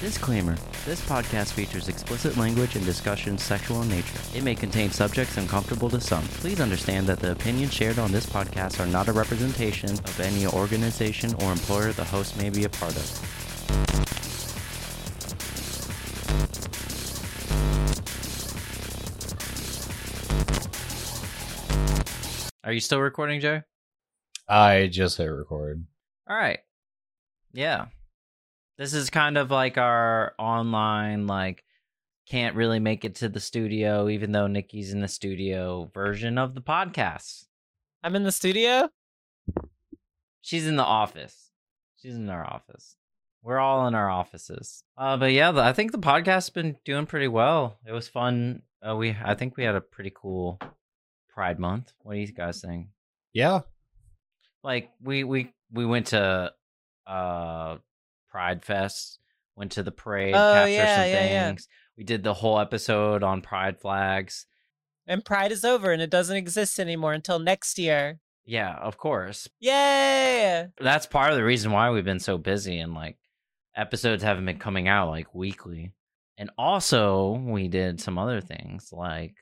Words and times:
Disclaimer 0.00 0.56
This 0.86 1.06
podcast 1.06 1.52
features 1.52 1.88
explicit 1.88 2.38
language 2.38 2.74
and 2.74 2.86
discussions 2.86 3.42
sexual 3.42 3.82
in 3.82 3.90
nature. 3.90 4.18
It 4.34 4.42
may 4.42 4.54
contain 4.54 4.90
subjects 4.90 5.36
uncomfortable 5.36 5.90
to 5.90 6.00
some. 6.00 6.22
Please 6.40 6.58
understand 6.58 7.06
that 7.06 7.20
the 7.20 7.32
opinions 7.32 7.74
shared 7.74 7.98
on 7.98 8.10
this 8.10 8.24
podcast 8.24 8.80
are 8.80 8.86
not 8.86 9.08
a 9.08 9.12
representation 9.12 9.90
of 9.90 10.20
any 10.20 10.46
organization 10.46 11.34
or 11.42 11.52
employer 11.52 11.92
the 11.92 12.04
host 12.04 12.38
may 12.38 12.48
be 12.48 12.64
a 12.64 12.68
part 12.70 12.96
of. 12.96 13.06
Are 22.64 22.72
you 22.72 22.80
still 22.80 23.00
recording, 23.00 23.40
Joe? 23.40 23.62
I 24.48 24.88
just 24.90 25.18
hit 25.18 25.26
record. 25.26 25.84
All 26.26 26.36
right. 26.36 26.60
Yeah. 27.52 27.86
This 28.80 28.94
is 28.94 29.10
kind 29.10 29.36
of 29.36 29.50
like 29.50 29.76
our 29.76 30.32
online, 30.38 31.26
like, 31.26 31.64
can't 32.26 32.56
really 32.56 32.78
make 32.78 33.04
it 33.04 33.16
to 33.16 33.28
the 33.28 33.38
studio, 33.38 34.08
even 34.08 34.32
though 34.32 34.46
Nikki's 34.46 34.94
in 34.94 35.00
the 35.02 35.06
studio 35.08 35.90
version 35.92 36.38
of 36.38 36.54
the 36.54 36.62
podcast. 36.62 37.44
I'm 38.02 38.16
in 38.16 38.22
the 38.24 38.32
studio. 38.32 38.88
She's 40.40 40.66
in 40.66 40.76
the 40.76 40.82
office. 40.82 41.50
She's 42.00 42.14
in 42.14 42.30
our 42.30 42.42
office. 42.42 42.96
We're 43.42 43.58
all 43.58 43.86
in 43.86 43.94
our 43.94 44.08
offices. 44.08 44.82
Uh, 44.96 45.18
but 45.18 45.32
yeah, 45.32 45.52
the- 45.52 45.62
I 45.62 45.74
think 45.74 45.92
the 45.92 45.98
podcast's 45.98 46.48
been 46.48 46.78
doing 46.86 47.04
pretty 47.04 47.28
well. 47.28 47.76
It 47.86 47.92
was 47.92 48.08
fun. 48.08 48.62
Uh, 48.80 48.96
we, 48.96 49.14
I 49.22 49.34
think 49.34 49.58
we 49.58 49.64
had 49.64 49.74
a 49.74 49.82
pretty 49.82 50.12
cool 50.14 50.58
Pride 51.28 51.58
Month. 51.58 51.92
What 52.02 52.14
do 52.14 52.20
you 52.20 52.26
guys 52.32 52.62
think? 52.62 52.86
Yeah. 53.34 53.60
like 54.64 54.90
we 55.02 55.22
we 55.24 55.52
we 55.70 55.84
went 55.84 56.06
to 56.08 56.52
uh 57.06 57.76
pride 58.30 58.64
fest 58.64 59.18
went 59.56 59.72
to 59.72 59.82
the 59.82 59.92
parade 59.92 60.34
Oh, 60.34 60.52
capture 60.54 60.70
yeah, 60.72 60.96
some 60.96 61.04
yeah, 61.08 61.24
yeah. 61.30 61.46
things 61.48 61.68
we 61.96 62.04
did 62.04 62.22
the 62.22 62.34
whole 62.34 62.58
episode 62.58 63.22
on 63.22 63.42
pride 63.42 63.78
flags 63.80 64.46
And 65.06 65.24
Pride 65.24 65.52
is 65.52 65.64
over 65.64 65.90
and 65.92 66.00
it 66.00 66.10
doesn't 66.10 66.36
exist 66.36 66.78
anymore 66.78 67.12
until 67.12 67.38
next 67.38 67.78
year. 67.78 68.20
yeah 68.44 68.74
of 68.76 68.96
course 68.96 69.48
Yay! 69.60 70.68
that's 70.80 71.06
part 71.06 71.30
of 71.30 71.36
the 71.36 71.44
reason 71.44 71.72
why 71.72 71.90
we've 71.90 72.04
been 72.04 72.20
so 72.20 72.38
busy 72.38 72.78
and 72.78 72.94
like 72.94 73.16
episodes 73.76 74.22
haven't 74.22 74.46
been 74.46 74.58
coming 74.58 74.88
out 74.88 75.08
like 75.10 75.34
weekly 75.34 75.92
and 76.38 76.50
also 76.56 77.32
we 77.32 77.68
did 77.68 78.00
some 78.00 78.18
other 78.18 78.40
things 78.40 78.92
like 78.92 79.34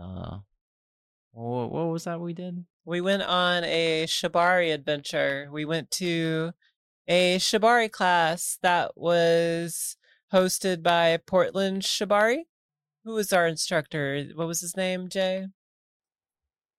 uh 0.00 0.38
what, 1.32 1.70
what 1.70 1.86
was 1.88 2.04
that 2.04 2.20
we 2.20 2.32
did 2.32 2.64
We 2.84 3.00
went 3.00 3.22
on 3.22 3.64
a 3.64 4.06
Shibari 4.06 4.72
adventure. 4.72 5.48
We 5.52 5.64
went 5.66 5.90
to 6.02 6.52
a 7.08 7.36
Shibari 7.38 7.90
class 7.90 8.58
that 8.62 8.92
was 8.96 9.96
hosted 10.32 10.82
by 10.82 11.18
Portland 11.26 11.82
Shibari. 11.82 12.42
Who 13.04 13.14
was 13.14 13.32
our 13.32 13.46
instructor? 13.46 14.24
What 14.34 14.48
was 14.48 14.60
his 14.60 14.76
name, 14.76 15.08
Jay? 15.08 15.46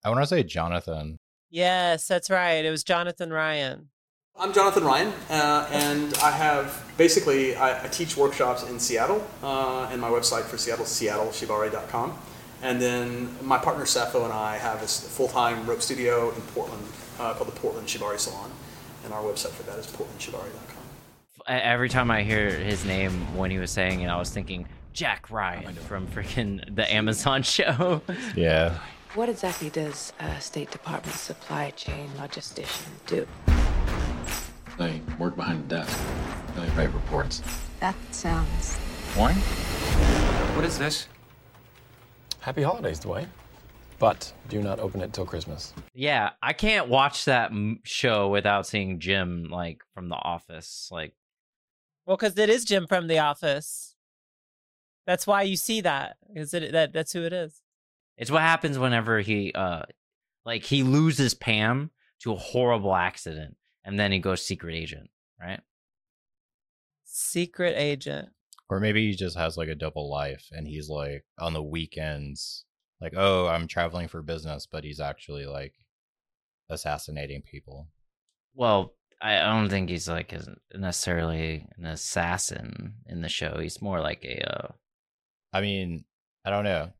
I 0.03 0.09
want 0.09 0.21
to 0.21 0.27
say 0.27 0.43
Jonathan. 0.43 1.17
Yes, 1.49 2.07
that's 2.07 2.29
right. 2.29 2.63
It 2.65 2.69
was 2.69 2.83
Jonathan 2.83 3.31
Ryan. 3.31 3.89
I'm 4.39 4.53
Jonathan 4.53 4.83
Ryan, 4.83 5.13
uh, 5.31 5.67
and 5.71 6.13
I 6.21 6.29
have 6.29 6.85
basically 6.97 7.55
I, 7.55 7.85
I 7.85 7.87
teach 7.87 8.15
workshops 8.15 8.61
in 8.69 8.79
Seattle, 8.79 9.25
uh, 9.41 9.89
and 9.91 9.99
my 9.99 10.09
website 10.09 10.43
for 10.43 10.57
Seattle 10.59 10.85
is 10.85 10.91
seattleshibari.com. 10.91 12.15
And 12.61 12.79
then 12.81 13.35
my 13.41 13.57
partner 13.57 13.85
Sappho 13.85 14.23
and 14.25 14.33
I 14.33 14.57
have 14.57 14.79
a 14.81 14.83
s- 14.83 15.07
full-time 15.07 15.65
rope 15.65 15.81
studio 15.81 16.31
in 16.35 16.41
Portland 16.53 16.83
uh, 17.19 17.33
called 17.33 17.47
the 17.47 17.59
Portland 17.59 17.87
Shibari 17.87 18.19
Salon, 18.19 18.51
and 19.07 19.13
our 19.13 19.23
website 19.23 19.51
for 19.51 19.63
that 19.63 19.79
is 19.79 19.87
portlandshibari.com. 19.87 20.83
Every 21.47 21.87
time 21.87 22.11
I 22.11 22.23
hear 22.23 22.49
his 22.49 22.83
name 22.83 23.11
when 23.37 23.49
he 23.51 23.57
was 23.57 23.71
saying 23.71 24.01
it, 24.01 24.07
I 24.07 24.17
was 24.17 24.29
thinking 24.29 24.67
Jack 24.91 25.31
Ryan 25.31 25.73
from 25.75 26.05
freaking 26.07 26.75
the 26.75 26.91
Amazon 26.93 27.41
show. 27.41 28.01
Yeah. 28.35 28.77
What 29.15 29.29
exactly 29.29 29.69
does 29.69 30.11
a 30.19 30.39
State 30.41 30.69
Department 30.69 31.15
supply 31.15 31.71
chain 31.71 32.09
logistician 32.17 32.89
do? 33.07 33.25
They 34.77 35.01
work 35.17 35.37
behind 35.37 35.69
the 35.69 35.77
desk. 35.77 35.97
They 36.55 36.67
write 36.71 36.93
reports. 36.93 37.41
That 37.79 37.95
sounds. 38.11 38.77
Wine? 39.17 39.35
What 40.55 40.65
is 40.65 40.77
this? 40.77 41.07
Happy 42.41 42.61
holidays, 42.61 42.99
Dwayne. 42.99 43.27
But 43.99 44.31
do 44.49 44.61
not 44.61 44.79
open 44.79 45.01
it 45.01 45.11
till 45.11 45.25
Christmas. 45.25 45.73
yeah, 45.93 46.31
I 46.41 46.53
can't 46.53 46.87
watch 46.87 47.25
that 47.25 47.49
m- 47.51 47.79
show 47.83 48.29
without 48.29 48.67
seeing 48.67 48.99
Jim 48.99 49.47
like 49.49 49.81
from 49.93 50.09
The 50.09 50.15
Office. 50.15 50.87
Like, 50.91 51.13
Well, 52.05 52.15
because 52.17 52.37
it 52.37 52.49
is 52.49 52.63
Jim 52.63 52.85
from 52.85 53.07
The 53.07 53.17
Office. 53.19 53.95
That's 55.07 55.25
why 55.25 55.41
you 55.43 55.55
see 55.55 55.81
that. 55.81 56.17
Is 56.35 56.53
it 56.53 56.71
that? 56.73 56.93
That's 56.93 57.13
who 57.13 57.23
it 57.23 57.33
is. 57.33 57.61
it's 58.17 58.29
what 58.29 58.41
happens 58.43 58.77
whenever 58.77 59.19
he 59.21 59.51
uh, 59.53 59.83
like 60.45 60.63
he 60.63 60.83
loses 60.83 61.33
Pam 61.33 61.89
to 62.19 62.33
a 62.33 62.37
horrible 62.37 62.93
accident, 62.95 63.55
and 63.83 63.99
then 63.99 64.11
he 64.11 64.19
goes 64.19 64.45
secret 64.45 64.75
agent, 64.75 65.09
right? 65.39 65.61
Secret 67.03 67.75
agent. 67.77 68.29
Or 68.69 68.79
maybe 68.79 69.07
he 69.09 69.15
just 69.15 69.37
has 69.37 69.55
like 69.57 69.69
a 69.69 69.75
double 69.75 70.09
life 70.09 70.49
and 70.51 70.67
he's 70.67 70.89
like 70.89 71.23
on 71.39 71.53
the 71.53 71.63
weekends, 71.63 72.65
like, 73.01 73.13
oh, 73.15 73.47
I'm 73.47 73.67
traveling 73.67 74.07
for 74.07 74.21
business, 74.21 74.67
but 74.69 74.83
he's 74.83 74.99
actually 74.99 75.45
like 75.45 75.73
assassinating 76.69 77.41
people. 77.43 77.87
Well, 78.53 78.93
I 79.21 79.37
I 79.37 79.53
don't 79.53 79.69
think 79.69 79.89
he's 79.89 80.07
like 80.09 80.33
necessarily 80.73 81.67
an 81.77 81.85
assassin 81.85 82.95
in 83.07 83.21
the 83.21 83.29
show. 83.29 83.57
He's 83.59 83.81
more 83.81 84.01
like 84.01 84.23
a 84.25 84.41
uh, 84.41 84.67
I 85.53 85.61
mean, 85.61 86.05
I 86.45 86.49
don't 86.49 86.63
know. 86.63 86.91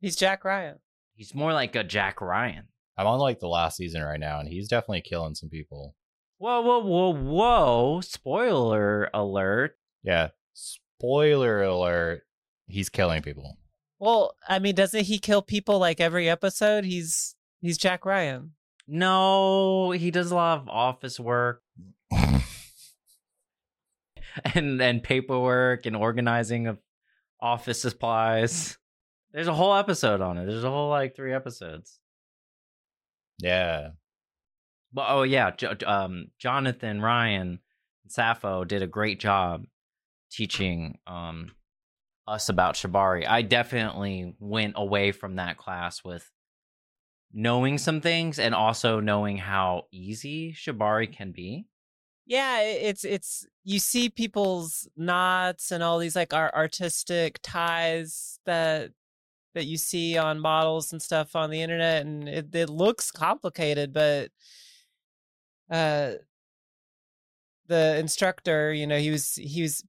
He's 0.00 0.16
Jack 0.16 0.44
Ryan. 0.44 0.78
he's 1.14 1.34
more 1.34 1.52
like 1.52 1.76
a 1.76 1.84
Jack 1.84 2.20
Ryan. 2.20 2.66
I'm 2.96 3.06
on 3.06 3.18
like 3.20 3.40
the 3.40 3.48
last 3.48 3.76
season 3.76 4.02
right 4.02 4.20
now 4.20 4.40
and 4.40 4.48
he's 4.48 4.68
definitely 4.68 5.02
killing 5.02 5.34
some 5.34 5.48
people. 5.48 5.96
Whoa, 6.38 6.60
whoa, 6.60 6.80
whoa, 6.80 7.14
whoa! 7.14 8.00
Spoiler 8.00 9.08
alert! 9.14 9.76
Yeah. 10.02 10.30
Spoiler 10.54 11.62
alert. 11.62 12.22
He's 12.66 12.88
killing 12.88 13.22
people. 13.22 13.58
Well, 14.02 14.34
I 14.48 14.58
mean, 14.58 14.74
doesn't 14.74 15.04
he 15.04 15.20
kill 15.20 15.42
people 15.42 15.78
like 15.78 16.00
every 16.00 16.28
episode? 16.28 16.84
He's 16.84 17.36
he's 17.60 17.78
Jack 17.78 18.04
Ryan. 18.04 18.50
No, 18.88 19.92
he 19.92 20.10
does 20.10 20.32
a 20.32 20.34
lot 20.34 20.58
of 20.58 20.68
office 20.68 21.20
work 21.20 21.62
and 24.56 24.82
and 24.82 25.04
paperwork 25.04 25.86
and 25.86 25.94
organizing 25.94 26.66
of 26.66 26.78
office 27.40 27.80
supplies. 27.80 28.76
There's 29.30 29.46
a 29.46 29.54
whole 29.54 29.76
episode 29.76 30.20
on 30.20 30.36
it. 30.36 30.46
There's 30.46 30.64
a 30.64 30.70
whole 30.70 30.90
like 30.90 31.14
three 31.14 31.32
episodes. 31.32 32.00
yeah. 33.38 33.90
But 34.92 35.06
oh 35.10 35.22
yeah, 35.22 35.52
jo- 35.52 35.76
um, 35.86 36.26
Jonathan 36.40 37.00
Ryan 37.00 37.60
and 38.02 38.10
Sappho 38.10 38.64
did 38.64 38.82
a 38.82 38.88
great 38.88 39.20
job 39.20 39.64
teaching 40.32 40.98
um 41.06 41.52
us 42.32 42.48
about 42.48 42.74
Shibari. 42.74 43.28
I 43.28 43.42
definitely 43.42 44.34
went 44.40 44.74
away 44.76 45.12
from 45.12 45.36
that 45.36 45.58
class 45.58 46.02
with 46.02 46.30
knowing 47.32 47.76
some 47.76 48.00
things 48.00 48.38
and 48.38 48.54
also 48.54 49.00
knowing 49.00 49.36
how 49.36 49.84
easy 49.92 50.52
Shibari 50.52 51.12
can 51.12 51.32
be. 51.32 51.66
Yeah, 52.24 52.60
it's 52.62 53.04
it's 53.04 53.46
you 53.64 53.78
see 53.78 54.08
people's 54.08 54.88
knots 54.96 55.72
and 55.72 55.82
all 55.82 55.98
these 55.98 56.16
like 56.16 56.32
art 56.32 56.54
artistic 56.54 57.40
ties 57.42 58.38
that 58.46 58.92
that 59.54 59.66
you 59.66 59.76
see 59.76 60.16
on 60.16 60.40
models 60.40 60.92
and 60.92 61.02
stuff 61.02 61.36
on 61.36 61.50
the 61.50 61.60
internet, 61.60 62.06
and 62.06 62.28
it, 62.28 62.54
it 62.54 62.70
looks 62.70 63.10
complicated, 63.10 63.92
but 63.92 64.30
uh, 65.70 66.12
the 67.66 67.98
instructor, 67.98 68.72
you 68.72 68.86
know, 68.86 68.98
he 68.98 69.10
was 69.10 69.34
he 69.34 69.60
was 69.62 69.84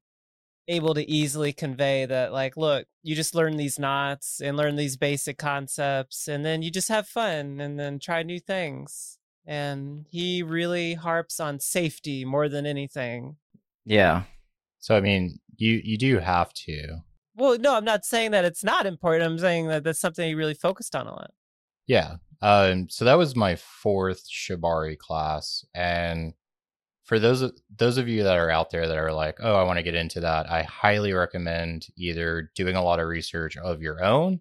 able 0.67 0.93
to 0.93 1.09
easily 1.11 1.51
convey 1.51 2.05
that 2.05 2.31
like 2.31 2.55
look 2.55 2.85
you 3.01 3.15
just 3.15 3.35
learn 3.35 3.57
these 3.57 3.77
knots 3.77 4.39
and 4.41 4.55
learn 4.55 4.75
these 4.77 4.95
basic 4.95 5.37
concepts 5.37 6.27
and 6.27 6.45
then 6.45 6.61
you 6.61 6.71
just 6.71 6.87
have 6.87 7.05
fun 7.07 7.59
and 7.59 7.77
then 7.79 7.99
try 7.99 8.23
new 8.23 8.39
things 8.39 9.17
and 9.45 10.05
he 10.09 10.41
really 10.41 10.93
harps 10.93 11.39
on 11.39 11.59
safety 11.59 12.23
more 12.23 12.47
than 12.47 12.65
anything 12.65 13.35
Yeah. 13.85 14.23
So 14.79 14.95
I 14.95 15.01
mean, 15.01 15.39
you 15.57 15.81
you 15.83 15.97
do 15.97 16.19
have 16.19 16.53
to. 16.53 16.99
well 17.35 17.57
no 17.59 17.75
i'm 17.75 17.85
not 17.85 18.05
saying 18.05 18.31
that 18.31 18.45
it's 18.45 18.63
not 18.63 18.85
important 18.85 19.23
i'm 19.29 19.37
saying 19.39 19.67
that 19.67 19.83
that's 19.83 19.99
something 19.99 20.27
he 20.27 20.33
really 20.35 20.53
focused 20.53 20.95
on 20.95 21.07
a 21.07 21.11
lot 21.11 21.31
Yeah. 21.87 22.15
Um, 22.41 22.89
so 22.89 23.05
that 23.05 23.17
was 23.17 23.35
my 23.37 23.55
fourth 23.55 24.23
Shibari 24.29 24.97
class, 24.97 25.63
and 25.73 26.33
for 27.03 27.19
those 27.19 27.51
those 27.75 27.97
of 27.97 28.07
you 28.07 28.23
that 28.23 28.37
are 28.37 28.49
out 28.49 28.69
there 28.69 28.87
that 28.87 28.97
are 28.97 29.13
like, 29.13 29.37
oh, 29.41 29.55
I 29.55 29.63
want 29.63 29.77
to 29.77 29.83
get 29.83 29.95
into 29.95 30.21
that, 30.21 30.49
I 30.49 30.63
highly 30.63 31.13
recommend 31.13 31.87
either 31.97 32.51
doing 32.55 32.75
a 32.75 32.83
lot 32.83 32.99
of 32.99 33.07
research 33.07 33.57
of 33.57 33.81
your 33.81 34.03
own 34.03 34.39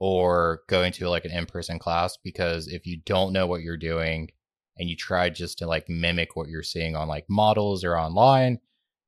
or 0.00 0.60
going 0.68 0.92
to 0.92 1.08
like 1.08 1.24
an 1.24 1.30
in 1.30 1.46
person 1.46 1.78
class 1.78 2.18
because 2.22 2.68
if 2.68 2.86
you 2.86 2.98
don't 3.06 3.32
know 3.32 3.46
what 3.46 3.62
you're 3.62 3.76
doing 3.76 4.28
and 4.76 4.90
you 4.90 4.96
try 4.96 5.30
just 5.30 5.58
to 5.58 5.66
like 5.66 5.88
mimic 5.88 6.36
what 6.36 6.48
you're 6.48 6.62
seeing 6.62 6.96
on 6.96 7.08
like 7.08 7.24
models 7.28 7.84
or 7.84 7.98
online, 7.98 8.58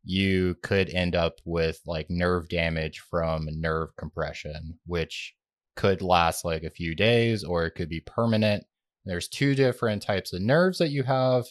you 0.05 0.57
could 0.63 0.89
end 0.91 1.15
up 1.17 1.41
with 1.45 1.81
like 1.85 2.07
nerve 2.09 2.49
damage 2.49 3.01
from 3.01 3.49
nerve 3.51 3.95
compression, 3.97 4.79
which 4.87 5.35
could 5.75 6.01
last 6.01 6.45
like 6.45 6.63
a 6.63 6.71
few 6.71 6.95
days 6.95 7.45
or 7.45 7.67
it 7.67 7.73
could 7.73 7.89
be 7.89 8.01
permanent. 8.01 8.65
There's 9.05 9.29
two 9.29 9.55
different 9.55 10.03
types 10.03 10.33
of 10.33 10.41
nerves 10.41 10.79
that 10.79 10.91
you 10.91 11.03
have. 11.03 11.45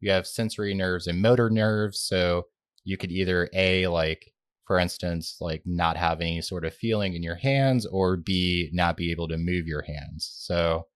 You 0.00 0.10
have 0.10 0.26
sensory 0.26 0.74
nerves 0.74 1.06
and 1.06 1.20
motor 1.20 1.50
nerves. 1.50 2.00
So 2.00 2.46
you 2.84 2.96
could 2.96 3.12
either 3.12 3.48
A, 3.54 3.86
like, 3.86 4.32
for 4.66 4.78
instance, 4.78 5.36
like 5.40 5.62
not 5.64 5.96
have 5.96 6.20
any 6.20 6.42
sort 6.42 6.64
of 6.64 6.74
feeling 6.74 7.14
in 7.14 7.22
your 7.22 7.36
hands, 7.36 7.86
or 7.86 8.16
B, 8.16 8.70
not 8.72 8.96
be 8.96 9.10
able 9.10 9.28
to 9.28 9.38
move 9.38 9.66
your 9.66 9.82
hands. 9.82 10.30
So 10.36 10.86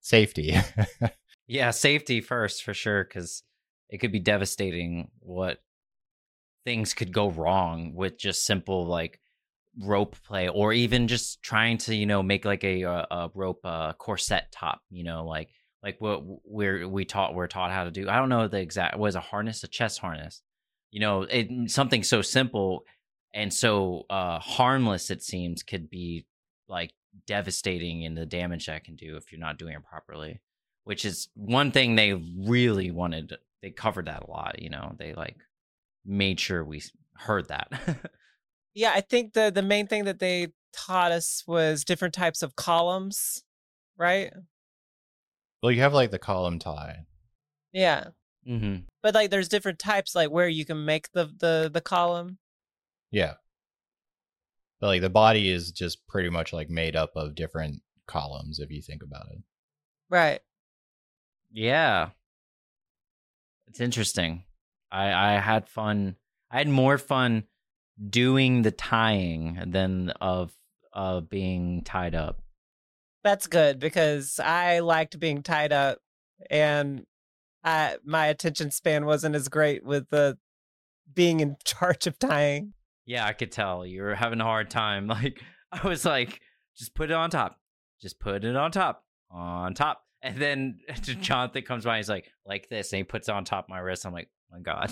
safety. 0.00 0.56
Yeah, 1.48 1.70
safety 1.70 2.20
first 2.20 2.62
for 2.62 2.74
sure, 2.74 3.02
because 3.02 3.42
it 3.88 3.98
could 3.98 4.12
be 4.12 4.20
devastating 4.20 5.10
what 5.20 5.62
things 6.64 6.92
could 6.92 7.10
go 7.10 7.30
wrong 7.30 7.94
with 7.94 8.18
just 8.18 8.44
simple 8.44 8.86
like 8.86 9.18
rope 9.80 10.16
play 10.24 10.48
or 10.48 10.74
even 10.74 11.08
just 11.08 11.42
trying 11.42 11.78
to 11.78 11.94
you 11.94 12.04
know 12.04 12.22
make 12.22 12.44
like 12.44 12.64
a 12.64 12.82
a, 12.82 13.06
a 13.10 13.30
rope 13.34 13.60
uh, 13.64 13.94
corset 13.94 14.44
top 14.52 14.82
you 14.90 15.04
know 15.04 15.24
like 15.24 15.48
like 15.82 15.96
what 16.00 16.22
we're 16.44 16.88
we 16.88 17.04
taught 17.04 17.34
we're 17.34 17.46
taught 17.46 17.70
how 17.70 17.84
to 17.84 17.90
do. 17.90 18.08
I 18.08 18.16
don't 18.16 18.28
know 18.28 18.48
the 18.48 18.60
exact 18.60 18.98
was 18.98 19.14
a 19.14 19.20
harness 19.20 19.62
a 19.64 19.68
chest 19.68 20.00
harness? 20.00 20.42
You 20.90 21.00
know 21.00 21.22
it 21.22 21.70
something 21.70 22.02
so 22.02 22.22
simple 22.22 22.84
and 23.34 23.52
so 23.52 24.04
uh 24.10 24.38
harmless 24.38 25.10
it 25.10 25.22
seems 25.22 25.62
could 25.62 25.90
be 25.90 26.26
like 26.68 26.92
devastating 27.26 28.02
in 28.02 28.14
the 28.14 28.26
damage 28.26 28.66
that 28.66 28.84
can 28.84 28.96
do 28.96 29.16
if 29.16 29.30
you're 29.30 29.40
not 29.40 29.58
doing 29.58 29.74
it 29.74 29.84
properly 29.84 30.40
which 30.84 31.04
is 31.04 31.28
one 31.34 31.70
thing 31.70 31.96
they 31.96 32.14
really 32.14 32.90
wanted 32.90 33.34
they 33.62 33.70
covered 33.70 34.06
that 34.06 34.22
a 34.22 34.30
lot 34.30 34.60
you 34.62 34.70
know? 34.70 34.94
They 34.98 35.14
like 35.14 35.36
made 36.04 36.40
sure 36.40 36.64
we 36.64 36.82
heard 37.14 37.48
that. 37.48 37.70
Yeah, 38.78 38.92
I 38.94 39.00
think 39.00 39.32
the 39.32 39.50
the 39.52 39.62
main 39.62 39.88
thing 39.88 40.04
that 40.04 40.20
they 40.20 40.52
taught 40.72 41.10
us 41.10 41.42
was 41.48 41.84
different 41.84 42.14
types 42.14 42.42
of 42.42 42.54
columns, 42.54 43.42
right? 43.96 44.32
Well, 45.62 45.72
you 45.72 45.80
have 45.80 45.94
like 45.94 46.10
the 46.10 46.18
column 46.18 46.58
tie. 46.58 47.06
Yeah. 47.72 48.08
mm-hmm. 48.48 48.82
But 49.02 49.14
like 49.14 49.30
there's 49.30 49.48
different 49.48 49.78
types 49.78 50.14
like 50.14 50.30
where 50.30 50.48
you 50.48 50.64
can 50.64 50.84
make 50.84 51.12
the 51.12 51.30
the 51.38 51.70
the 51.72 51.80
column. 51.80 52.38
Yeah. 53.10 53.34
But 54.80 54.88
like 54.88 55.00
the 55.00 55.10
body 55.10 55.50
is 55.50 55.72
just 55.72 56.06
pretty 56.06 56.30
much 56.30 56.52
like 56.52 56.70
made 56.70 56.96
up 56.96 57.12
of 57.16 57.34
different 57.34 57.82
columns 58.06 58.58
if 58.60 58.70
you 58.70 58.80
think 58.82 59.02
about 59.02 59.26
it. 59.32 59.38
Right. 60.08 60.40
Yeah. 61.50 62.10
It's 63.66 63.80
interesting. 63.80 64.44
I 64.90 65.12
I 65.12 65.38
had 65.40 65.68
fun. 65.68 66.16
I 66.50 66.58
had 66.58 66.68
more 66.68 66.98
fun 66.98 67.44
doing 68.08 68.62
the 68.62 68.70
tying 68.70 69.58
than 69.66 70.10
of 70.20 70.52
uh 70.92 71.20
being 71.20 71.82
tied 71.84 72.14
up. 72.14 72.40
That's 73.28 73.46
good 73.46 73.78
because 73.78 74.40
I 74.40 74.78
liked 74.78 75.20
being 75.20 75.42
tied 75.42 75.70
up 75.70 75.98
and 76.48 77.04
I 77.62 77.98
my 78.02 78.24
attention 78.24 78.70
span 78.70 79.04
wasn't 79.04 79.34
as 79.34 79.50
great 79.50 79.84
with 79.84 80.08
the 80.08 80.38
being 81.14 81.40
in 81.40 81.58
charge 81.64 82.06
of 82.06 82.18
tying. 82.18 82.72
Yeah, 83.04 83.26
I 83.26 83.34
could 83.34 83.52
tell 83.52 83.84
you 83.84 84.00
were 84.00 84.14
having 84.14 84.40
a 84.40 84.44
hard 84.44 84.70
time. 84.70 85.08
Like 85.08 85.42
I 85.70 85.86
was 85.86 86.06
like, 86.06 86.40
just 86.74 86.94
put 86.94 87.10
it 87.10 87.14
on 87.14 87.28
top. 87.28 87.60
Just 88.00 88.18
put 88.18 88.46
it 88.46 88.56
on 88.56 88.72
top. 88.72 89.04
On 89.30 89.74
top. 89.74 90.00
And 90.22 90.38
then 90.38 90.78
Jonathan 91.20 91.64
comes 91.64 91.84
by, 91.84 91.98
he's 91.98 92.08
like, 92.08 92.32
like 92.46 92.70
this, 92.70 92.94
and 92.94 92.96
he 92.96 93.04
puts 93.04 93.28
it 93.28 93.32
on 93.32 93.44
top 93.44 93.66
of 93.66 93.68
my 93.68 93.78
wrist. 93.78 94.06
I'm 94.06 94.14
like, 94.14 94.30
oh 94.50 94.56
my 94.56 94.62
God. 94.62 94.90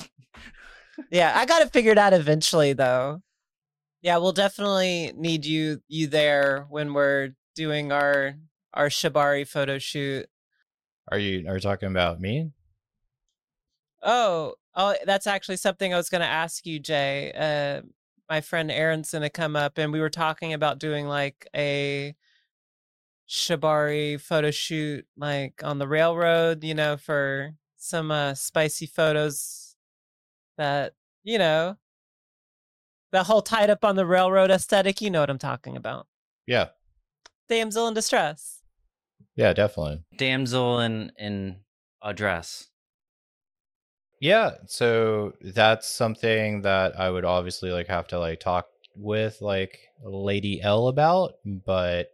Yeah, 1.10 1.32
I 1.34 1.46
got 1.46 1.62
it 1.62 1.72
figured 1.72 1.96
out 1.96 2.12
eventually 2.12 2.74
though. 2.74 3.22
Yeah, 4.02 4.18
we'll 4.18 4.32
definitely 4.32 5.14
need 5.16 5.46
you 5.46 5.80
you 5.88 6.06
there 6.06 6.66
when 6.68 6.92
we're 6.92 7.30
doing 7.56 7.90
our 7.90 8.34
our 8.72 8.88
Shibari 8.88 9.48
photo 9.48 9.78
shoot. 9.78 10.26
Are 11.10 11.18
you 11.18 11.48
are 11.48 11.54
you 11.54 11.60
talking 11.60 11.88
about 11.88 12.20
me? 12.20 12.52
Oh, 14.02 14.54
oh, 14.76 14.94
that's 15.04 15.26
actually 15.26 15.56
something 15.56 15.92
I 15.92 15.96
was 15.96 16.10
going 16.10 16.20
to 16.20 16.28
ask 16.28 16.64
you, 16.64 16.78
Jay. 16.78 17.32
Uh, 17.34 17.82
my 18.30 18.40
friend 18.40 18.70
Aaron's 18.70 19.10
going 19.10 19.22
to 19.22 19.30
come 19.30 19.56
up, 19.56 19.78
and 19.78 19.92
we 19.92 20.00
were 20.00 20.10
talking 20.10 20.52
about 20.52 20.78
doing 20.78 21.08
like 21.08 21.48
a 21.56 22.14
Shibari 23.28 24.20
photo 24.20 24.50
shoot, 24.50 25.06
like 25.16 25.62
on 25.64 25.78
the 25.78 25.88
railroad, 25.88 26.62
you 26.62 26.74
know, 26.74 26.96
for 26.96 27.54
some 27.76 28.10
uh, 28.10 28.34
spicy 28.34 28.86
photos 28.86 29.76
that, 30.56 30.92
you 31.24 31.38
know, 31.38 31.76
the 33.12 33.24
whole 33.24 33.42
tied 33.42 33.70
up 33.70 33.84
on 33.84 33.96
the 33.96 34.06
railroad 34.06 34.50
aesthetic. 34.50 35.00
You 35.00 35.10
know 35.10 35.20
what 35.20 35.30
I'm 35.30 35.38
talking 35.38 35.76
about. 35.76 36.06
Yeah. 36.46 36.68
Damsel 37.48 37.88
in 37.88 37.94
distress. 37.94 38.62
Yeah, 39.34 39.52
definitely. 39.52 40.02
Damsel 40.16 40.80
in 40.80 41.12
in 41.18 41.60
a 42.02 42.14
dress. 42.14 42.68
Yeah, 44.20 44.52
so 44.66 45.34
that's 45.42 45.86
something 45.86 46.62
that 46.62 46.98
I 46.98 47.10
would 47.10 47.24
obviously 47.24 47.70
like 47.70 47.88
have 47.88 48.08
to 48.08 48.18
like 48.18 48.40
talk 48.40 48.66
with 48.94 49.42
like 49.42 49.78
Lady 50.02 50.60
L 50.62 50.88
about, 50.88 51.34
but 51.44 52.10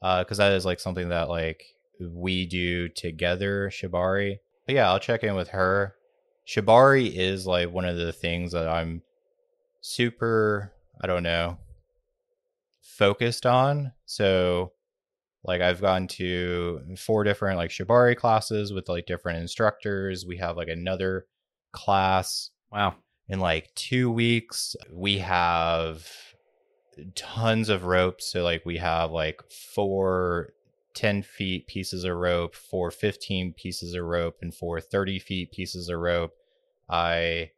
uh 0.00 0.22
cuz 0.24 0.38
that 0.38 0.52
is 0.52 0.64
like 0.64 0.80
something 0.80 1.08
that 1.08 1.28
like 1.28 1.64
we 2.00 2.46
do 2.46 2.88
together, 2.88 3.68
Shibari. 3.70 4.38
But 4.66 4.74
yeah, 4.76 4.90
I'll 4.90 5.00
check 5.00 5.24
in 5.24 5.34
with 5.34 5.48
her. 5.48 5.96
Shibari 6.46 7.12
is 7.14 7.46
like 7.46 7.70
one 7.70 7.84
of 7.84 7.96
the 7.96 8.12
things 8.12 8.52
that 8.52 8.68
I'm 8.68 9.02
super, 9.80 10.72
I 11.00 11.06
don't 11.06 11.22
know, 11.22 11.58
focused 12.96 13.46
on. 13.46 13.92
So 14.06 14.72
like 15.44 15.60
I've 15.62 15.80
gone 15.80 16.06
to 16.08 16.80
four 16.98 17.24
different 17.24 17.56
like 17.56 17.70
Shibari 17.70 18.16
classes 18.16 18.72
with 18.72 18.88
like 18.88 19.06
different 19.06 19.38
instructors. 19.40 20.26
We 20.26 20.36
have 20.38 20.56
like 20.56 20.68
another 20.68 21.26
class 21.72 22.50
Wow. 22.70 22.96
in 23.28 23.40
like 23.40 23.74
two 23.74 24.10
weeks. 24.10 24.76
We 24.92 25.18
have 25.18 26.06
tons 27.14 27.68
of 27.68 27.84
ropes. 27.84 28.26
So 28.26 28.42
like 28.42 28.64
we 28.66 28.76
have 28.78 29.10
like 29.10 29.42
four 29.50 30.52
10 30.94 31.22
feet 31.22 31.66
pieces 31.66 32.04
of 32.04 32.16
rope, 32.16 32.54
four 32.54 32.90
15 32.90 33.54
pieces 33.54 33.94
of 33.94 34.04
rope, 34.04 34.36
and 34.42 34.54
four 34.54 34.80
30 34.80 35.18
feet 35.18 35.52
pieces 35.52 35.88
of 35.88 35.98
rope. 35.98 36.32
I 36.88 37.52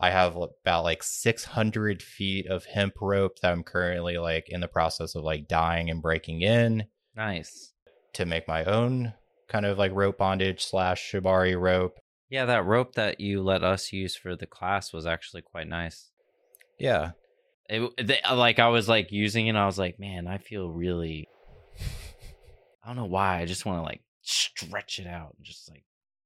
I 0.00 0.10
have 0.10 0.36
about 0.36 0.84
like 0.84 1.02
600 1.02 2.02
feet 2.02 2.46
of 2.46 2.66
hemp 2.66 2.94
rope 3.00 3.38
that 3.42 3.52
I'm 3.52 3.64
currently 3.64 4.16
like 4.18 4.44
in 4.48 4.60
the 4.60 4.68
process 4.68 5.14
of 5.14 5.24
like 5.24 5.48
dyeing 5.48 5.90
and 5.90 6.00
breaking 6.00 6.42
in 6.42 6.84
Nice. 7.16 7.72
to 8.14 8.24
make 8.24 8.46
my 8.46 8.64
own 8.64 9.14
kind 9.48 9.66
of 9.66 9.76
like 9.78 9.92
rope 9.92 10.18
bondage 10.18 10.64
slash 10.64 11.10
shibari 11.10 11.58
rope. 11.58 11.98
Yeah, 12.30 12.44
that 12.44 12.64
rope 12.66 12.94
that 12.94 13.20
you 13.20 13.42
let 13.42 13.64
us 13.64 13.92
use 13.92 14.14
for 14.14 14.36
the 14.36 14.46
class 14.46 14.92
was 14.92 15.06
actually 15.06 15.42
quite 15.42 15.66
nice. 15.66 16.10
Yeah. 16.78 17.12
It, 17.68 17.90
they, 18.06 18.20
uh, 18.20 18.36
like 18.36 18.58
I 18.58 18.68
was 18.68 18.88
like 18.88 19.10
using 19.10 19.46
it, 19.46 19.50
and 19.50 19.58
I 19.58 19.66
was 19.66 19.78
like, 19.78 19.98
man, 19.98 20.26
I 20.26 20.38
feel 20.38 20.70
really. 20.70 21.26
I 22.84 22.88
don't 22.88 22.96
know 22.96 23.04
why. 23.06 23.40
I 23.40 23.46
just 23.46 23.66
want 23.66 23.78
to 23.78 23.82
like 23.82 24.02
stretch 24.22 24.98
it 24.98 25.06
out 25.06 25.34
and 25.36 25.44
just 25.44 25.68
like 25.70 25.84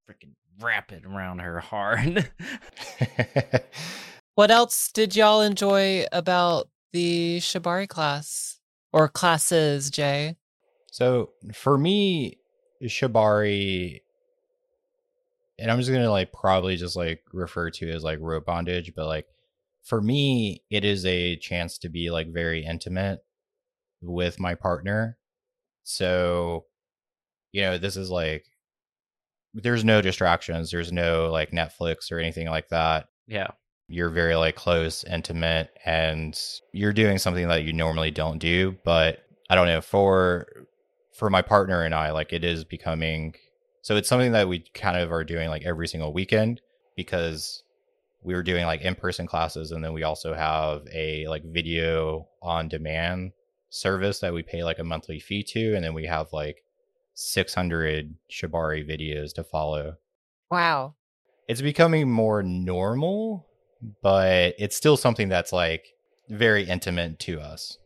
freaking 0.08 0.34
wrap 0.60 0.92
it 0.92 1.04
around 1.04 1.40
her 1.40 1.60
hard. 1.60 2.30
What 4.34 4.50
else 4.50 4.90
did 4.90 5.14
y'all 5.14 5.42
enjoy 5.42 6.06
about 6.10 6.70
the 6.94 7.38
Shibari 7.40 7.86
class 7.86 8.60
or 8.90 9.06
classes, 9.06 9.90
Jay? 9.90 10.36
So 10.90 11.32
for 11.52 11.76
me, 11.76 12.38
Shibari, 12.82 14.00
and 15.58 15.70
I'm 15.70 15.78
just 15.78 15.90
gonna 15.90 16.10
like 16.10 16.32
probably 16.32 16.76
just 16.76 16.96
like 16.96 17.20
refer 17.34 17.68
to 17.70 17.90
it 17.90 17.94
as 17.94 18.02
like 18.02 18.20
rope 18.22 18.46
bondage, 18.46 18.94
but 18.96 19.06
like 19.06 19.26
for 19.84 20.00
me, 20.00 20.62
it 20.70 20.86
is 20.86 21.04
a 21.04 21.36
chance 21.36 21.76
to 21.78 21.90
be 21.90 22.10
like 22.10 22.32
very 22.32 22.64
intimate 22.64 23.20
with 24.00 24.40
my 24.40 24.54
partner. 24.54 25.18
So, 25.82 26.64
you 27.52 27.60
know, 27.60 27.76
this 27.76 27.98
is 27.98 28.08
like 28.10 28.46
there's 29.54 29.84
no 29.84 30.00
distractions, 30.00 30.70
there's 30.70 30.92
no 30.92 31.30
like 31.30 31.50
Netflix 31.50 32.10
or 32.10 32.18
anything 32.18 32.48
like 32.48 32.68
that. 32.68 33.08
yeah. 33.26 33.48
You're 33.88 34.10
very 34.10 34.36
like 34.36 34.54
close, 34.54 35.04
intimate, 35.04 35.68
and 35.84 36.40
you're 36.72 36.94
doing 36.94 37.18
something 37.18 37.48
that 37.48 37.64
you 37.64 37.74
normally 37.74 38.10
don't 38.10 38.38
do. 38.38 38.76
But 38.84 39.18
I 39.50 39.54
don't 39.54 39.66
know 39.66 39.82
for 39.82 40.46
for 41.12 41.28
my 41.28 41.42
partner 41.42 41.82
and 41.82 41.94
I, 41.94 42.12
like 42.12 42.32
it 42.32 42.42
is 42.42 42.64
becoming 42.64 43.34
so 43.82 43.96
it's 43.96 44.08
something 44.08 44.32
that 44.32 44.48
we 44.48 44.60
kind 44.74 44.96
of 44.96 45.12
are 45.12 45.24
doing 45.24 45.48
like 45.48 45.64
every 45.64 45.88
single 45.88 46.12
weekend 46.12 46.60
because 46.96 47.62
we 48.22 48.34
were 48.34 48.42
doing 48.42 48.64
like 48.64 48.80
in-person 48.80 49.26
classes 49.26 49.72
and 49.72 49.84
then 49.84 49.92
we 49.92 50.04
also 50.04 50.32
have 50.32 50.86
a 50.94 51.26
like 51.26 51.42
video 51.44 52.28
on 52.40 52.68
demand 52.68 53.32
service 53.70 54.20
that 54.20 54.32
we 54.32 54.42
pay 54.42 54.62
like 54.62 54.78
a 54.78 54.84
monthly 54.84 55.18
fee 55.18 55.42
to 55.42 55.74
and 55.74 55.84
then 55.84 55.94
we 55.94 56.06
have 56.06 56.32
like 56.32 56.62
600 57.22 58.14
shibari 58.30 58.88
videos 58.88 59.32
to 59.34 59.44
follow 59.44 59.96
Wow. 60.50 60.94
it's 61.48 61.62
becoming 61.62 62.10
more 62.10 62.42
normal 62.42 63.46
but 64.02 64.54
it's 64.58 64.76
still 64.76 64.96
something 64.96 65.28
that's 65.28 65.52
like 65.52 65.86
very 66.28 66.62
intimate 66.64 67.18
to 67.18 67.40
us. 67.40 67.78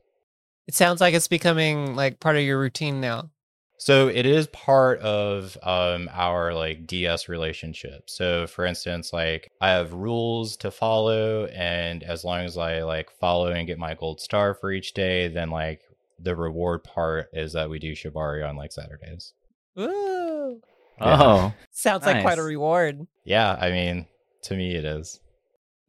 It 0.69 0.75
sounds 0.75 1.01
like 1.01 1.15
it's 1.15 1.27
becoming 1.29 1.97
like 1.97 2.21
part 2.21 2.37
of 2.37 2.43
your 2.43 2.61
routine 2.61 3.01
now. 3.01 3.31
So 3.79 4.09
it 4.09 4.27
is 4.27 4.47
part 4.49 5.01
of 5.01 5.57
um, 5.63 6.09
our 6.13 6.53
like 6.55 6.87
DS 6.87 7.29
relationship. 7.29 8.11
So 8.11 8.47
for 8.47 8.65
instance, 8.67 9.13
like 9.13 9.51
I 9.61 9.71
have 9.71 9.93
rules 9.95 10.57
to 10.59 10.71
follow, 10.71 11.47
and 11.47 12.03
as 12.03 12.25
long 12.25 12.41
as 12.41 12.59
I 12.59 12.83
like 12.83 13.11
follow 13.11 13.49
and 13.53 13.67
get 13.67 13.79
my 13.79 13.95
gold 13.95 14.21
star 14.21 14.55
for 14.55 14.71
each 14.73 14.93
day, 14.93 15.29
then 15.29 15.51
like 15.51 15.81
the 16.19 16.35
reward 16.37 16.85
part 16.85 17.29
is 17.33 17.53
that 17.53 17.71
we 17.71 17.79
do 17.79 17.93
Shibari 17.93 18.49
on 18.49 18.57
like 18.57 18.73
Saturdays. 18.73 19.33
Ooh. 19.79 20.61
Yeah. 21.01 21.23
Oh, 21.23 21.55
Sounds 21.71 22.07
like 22.07 22.23
quite 22.23 22.39
a 22.39 22.43
reward. 22.43 23.07
Yeah, 23.25 23.53
I 23.61 23.71
mean, 23.71 24.07
to 24.45 24.57
me 24.57 24.75
it 24.75 24.85
is. 24.85 25.21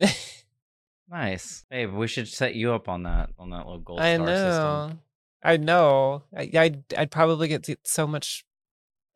nice. 1.10 1.66
Babe, 1.70 1.94
we 1.94 2.08
should 2.08 2.28
set 2.28 2.56
you 2.56 2.74
up 2.74 2.90
on 2.90 3.04
that 3.04 3.30
on 3.40 3.52
that 3.52 3.66
little 3.66 3.80
gold 3.80 4.00
I 4.02 4.16
star 4.16 4.26
know. 4.26 4.88
system. 4.88 5.02
I 5.44 5.58
know. 5.58 6.24
I, 6.36 6.50
I'd, 6.54 6.84
I'd 6.98 7.12
probably 7.12 7.48
get 7.48 7.70
so 7.84 8.06
much 8.08 8.44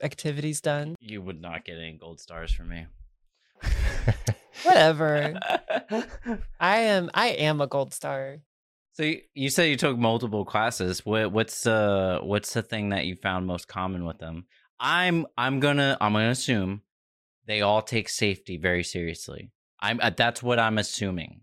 activities 0.01 0.61
done. 0.61 0.95
You 0.99 1.21
would 1.21 1.41
not 1.41 1.65
get 1.65 1.77
any 1.77 1.93
gold 1.93 2.19
stars 2.21 2.51
from 2.53 2.69
me. 2.69 2.85
Whatever. 4.63 5.39
I 6.59 6.77
am. 6.77 7.09
I 7.13 7.27
am 7.29 7.59
a 7.61 7.67
gold 7.67 7.93
star. 7.93 8.37
So 8.93 9.03
you, 9.03 9.21
you 9.33 9.49
said 9.49 9.63
you 9.69 9.77
took 9.77 9.97
multiple 9.97 10.43
classes. 10.45 11.05
What 11.05 11.31
what's 11.31 11.63
the 11.63 12.19
what's 12.23 12.53
the 12.53 12.61
thing 12.61 12.89
that 12.89 13.05
you 13.05 13.15
found 13.15 13.47
most 13.47 13.67
common 13.67 14.05
with 14.05 14.19
them? 14.19 14.45
I'm 14.79 15.25
I'm 15.37 15.59
gonna 15.59 15.97
I'm 16.01 16.13
gonna 16.13 16.29
assume 16.29 16.81
they 17.47 17.61
all 17.61 17.81
take 17.81 18.09
safety 18.09 18.57
very 18.57 18.83
seriously. 18.83 19.51
I'm 19.79 19.99
uh, 20.01 20.11
that's 20.15 20.43
what 20.43 20.59
I'm 20.59 20.77
assuming. 20.77 21.41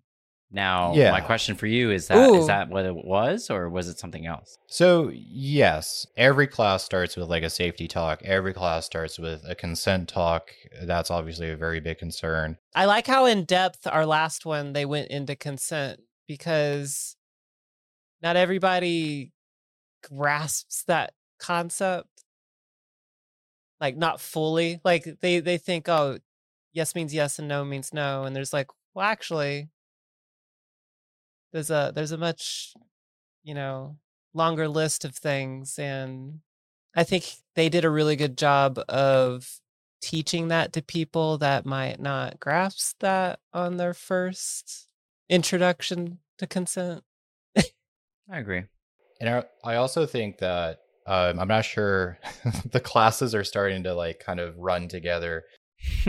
Now, 0.51 0.95
Yeah. 0.95 1.11
my 1.11 1.21
question 1.21 1.57
for 1.57 1.67
you 1.67 1.91
is 1.91 2.09
that 2.09 2.31
is 2.31 2.45
Ooh. 2.45 2.47
that 2.47 2.71
what 2.71 2.87
it 2.87 2.95
was, 2.97 3.51
or 3.51 3.69
was 3.69 3.87
it 3.89 3.99
something 3.99 4.25
else? 4.25 4.57
So, 4.67 5.11
yes, 5.15 6.07
every 6.17 6.47
class 6.47 6.83
starts 6.83 7.17
with 7.19 7.29
like 7.29 7.43
a 7.43 7.51
safety 7.51 7.87
talk. 7.87 8.23
Every 8.25 8.55
class 8.55 8.87
starts 8.87 9.19
with 9.19 9.43
a 9.47 9.55
consent 9.55 10.09
talk. 10.09 10.51
That's 10.83 11.11
obviously 11.11 11.51
a 11.51 11.57
very 11.57 11.81
big 11.81 11.99
concern. 11.99 12.57
I 12.75 12.87
like 12.87 13.07
how 13.07 13.27
in 13.27 13.45
depth 13.45 13.87
our 13.87 14.07
last 14.07 14.47
one 14.47 14.73
they 14.73 14.87
went 14.87 15.09
into 15.09 15.37
consent 15.37 16.01
because 16.27 17.15
not 18.23 18.37
everybody 18.37 19.33
grasps 20.03 20.85
that 20.85 21.13
concept. 21.39 22.09
Like 23.81 23.97
not 23.97 24.21
fully. 24.21 24.81
Like 24.85 25.07
they 25.21 25.41
they 25.41 25.57
think, 25.59 25.89
oh, 25.89 26.19
yes 26.73 26.95
means 26.95 27.15
yes 27.15 27.39
and 27.39 27.49
no 27.49 27.65
means 27.65 27.93
no, 27.93 28.25
and 28.25 28.35
there's 28.35 28.53
like, 28.53 28.69
well, 28.95 29.07
actually, 29.07 29.69
there's 31.53 31.71
a 31.71 31.93
there's 31.95 32.13
a 32.13 32.19
much, 32.19 32.75
you 33.45 33.55
know, 33.55 33.97
longer 34.35 34.69
list 34.69 35.05
of 35.05 35.15
things, 35.15 35.79
and 35.79 36.41
I 36.97 37.05
think 37.05 37.25
they 37.55 37.69
did 37.69 37.85
a 37.85 37.91
really 37.91 38.17
good 38.17 38.37
job 38.37 38.81
of 38.89 39.61
teaching 40.01 40.49
that 40.49 40.73
to 40.73 40.83
people 40.83 41.39
that 41.39 41.67
might 41.67 42.01
not 42.01 42.41
grasp 42.41 42.99
that 43.01 43.41
on 43.53 43.77
their 43.77 43.95
first 43.95 44.89
introduction 45.29 46.19
to 46.39 46.47
consent. 46.47 47.03
I 48.31 48.39
agree. 48.39 48.65
And 49.21 49.31
I, 49.31 49.45
I 49.65 49.77
also 49.77 50.07
think 50.07 50.39
that 50.39 50.81
um, 51.07 51.41
I'm 51.41 51.49
not 51.49 51.65
sure 51.65 52.19
the 52.71 52.81
classes 52.81 53.35
are 53.35 53.45
starting 53.45 53.83
to 53.85 53.95
like 53.95 54.21
kind 54.21 54.41
of 54.41 54.57
run 54.59 54.89
together. 54.89 55.45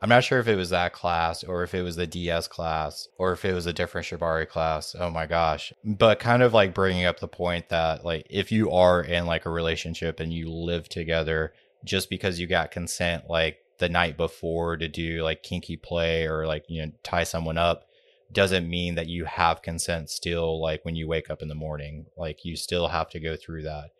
I'm 0.00 0.08
not 0.08 0.22
sure 0.22 0.38
if 0.38 0.46
it 0.46 0.56
was 0.56 0.70
that 0.70 0.92
class 0.92 1.42
or 1.42 1.64
if 1.64 1.74
it 1.74 1.82
was 1.82 1.96
the 1.96 2.06
DS 2.06 2.46
class 2.46 3.08
or 3.18 3.32
if 3.32 3.44
it 3.44 3.52
was 3.52 3.66
a 3.66 3.72
different 3.72 4.06
Shibari 4.06 4.48
class. 4.48 4.94
Oh 4.96 5.10
my 5.10 5.26
gosh. 5.26 5.72
But 5.84 6.20
kind 6.20 6.42
of 6.42 6.54
like 6.54 6.74
bringing 6.74 7.04
up 7.04 7.18
the 7.18 7.26
point 7.26 7.70
that 7.70 8.04
like 8.04 8.26
if 8.30 8.52
you 8.52 8.70
are 8.70 9.02
in 9.02 9.26
like 9.26 9.44
a 9.44 9.50
relationship 9.50 10.20
and 10.20 10.32
you 10.32 10.50
live 10.50 10.88
together 10.88 11.52
just 11.84 12.10
because 12.10 12.38
you 12.38 12.46
got 12.46 12.70
consent 12.70 13.24
like 13.28 13.58
the 13.78 13.88
night 13.88 14.16
before 14.16 14.76
to 14.76 14.86
do 14.86 15.22
like 15.22 15.42
kinky 15.42 15.76
play 15.76 16.26
or 16.26 16.46
like 16.46 16.64
you 16.68 16.84
know 16.84 16.92
tie 17.02 17.24
someone 17.24 17.58
up 17.58 17.84
doesn't 18.32 18.68
mean 18.68 18.94
that 18.96 19.08
you 19.08 19.24
have 19.24 19.62
consent 19.62 20.10
still 20.10 20.60
like 20.60 20.84
when 20.84 20.96
you 20.96 21.08
wake 21.08 21.30
up 21.30 21.42
in 21.42 21.48
the 21.48 21.54
morning. 21.54 22.06
Like 22.16 22.44
you 22.44 22.56
still 22.56 22.88
have 22.88 23.08
to 23.10 23.20
go 23.20 23.36
through 23.36 23.62
that 23.62 23.90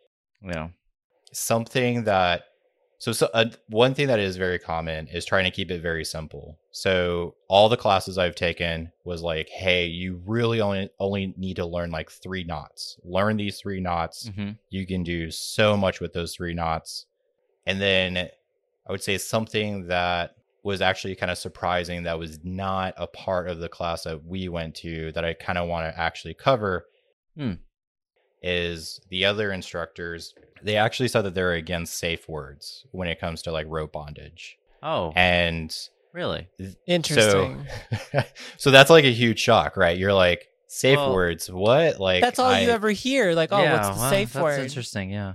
yeah. 0.41 0.69
something 1.31 2.03
that 2.05 2.43
so, 2.99 3.13
so 3.13 3.29
uh, 3.33 3.45
one 3.69 3.93
thing 3.93 4.07
that 4.07 4.19
is 4.19 4.35
very 4.35 4.59
common 4.59 5.07
is 5.07 5.23
trying 5.23 5.45
to 5.45 5.51
keep 5.51 5.71
it 5.71 5.81
very 5.81 6.03
simple. 6.03 6.59
So 6.71 7.35
all 7.47 7.69
the 7.69 7.77
classes 7.77 8.17
I've 8.17 8.35
taken 8.35 8.91
was 9.05 9.21
like, 9.21 9.47
hey, 9.47 9.85
you 9.85 10.21
really 10.25 10.59
only 10.59 10.89
only 10.99 11.33
need 11.37 11.55
to 11.55 11.65
learn 11.65 11.91
like 11.91 12.11
three 12.11 12.43
knots. 12.43 12.99
Learn 13.05 13.37
these 13.37 13.57
three 13.57 13.79
knots. 13.79 14.29
hmm 14.35 14.51
You 14.69 14.85
can 14.85 15.03
do 15.03 15.31
so 15.31 15.77
much 15.77 16.01
with 16.01 16.11
those 16.11 16.35
three 16.35 16.53
knots. 16.53 17.05
And 17.65 17.79
then 17.79 18.17
I 18.17 18.91
would 18.91 19.03
say 19.03 19.17
something 19.17 19.87
that 19.87 20.31
was 20.63 20.81
actually 20.81 21.15
kind 21.15 21.31
of 21.31 21.37
surprising 21.37 22.03
that 22.03 22.19
was 22.19 22.39
not 22.43 22.93
a 22.97 23.07
part 23.07 23.47
of 23.49 23.59
the 23.59 23.69
class 23.69 24.03
that 24.03 24.23
we 24.25 24.49
went 24.49 24.75
to 24.75 25.11
that 25.13 25.23
I 25.25 25.33
kind 25.33 25.57
of 25.57 25.67
want 25.67 25.93
to 25.93 25.99
actually 25.99 26.33
cover 26.33 26.85
Hmm. 27.37 27.53
is 28.41 28.99
the 29.09 29.25
other 29.25 29.51
instructors 29.51 30.33
they 30.61 30.75
actually 30.75 31.07
said 31.07 31.21
that 31.21 31.33
they're 31.33 31.53
against 31.53 31.97
safe 31.97 32.27
words 32.27 32.85
when 32.91 33.07
it 33.07 33.19
comes 33.19 33.41
to 33.43 33.51
like 33.51 33.65
rope 33.69 33.93
bondage. 33.93 34.57
Oh, 34.83 35.13
And 35.15 35.73
really? 36.13 36.49
Interesting. 36.85 37.65
so 38.11 38.23
so 38.57 38.71
that's 38.71 38.89
like 38.89 39.05
a 39.05 39.11
huge 39.13 39.39
shock, 39.39 39.77
right? 39.77 39.97
You're 39.97 40.13
like 40.13 40.47
safe 40.67 40.97
Well, 40.97 41.13
words. 41.13 41.49
What? 41.49 41.99
Like 42.01 42.21
That's 42.21 42.39
all 42.39 42.49
I- 42.51 42.61
you 42.61 42.69
ever 42.69 42.89
hear. 42.89 43.33
Like, 43.33 43.53
oh, 43.53 43.57
what's 43.63 43.87
the 43.87 43.93
well, 43.95 44.09
safe 44.09 44.33
that's 44.33 44.43
word? 44.43 44.59
interesting. 44.59 45.11
Yeah. 45.11 45.33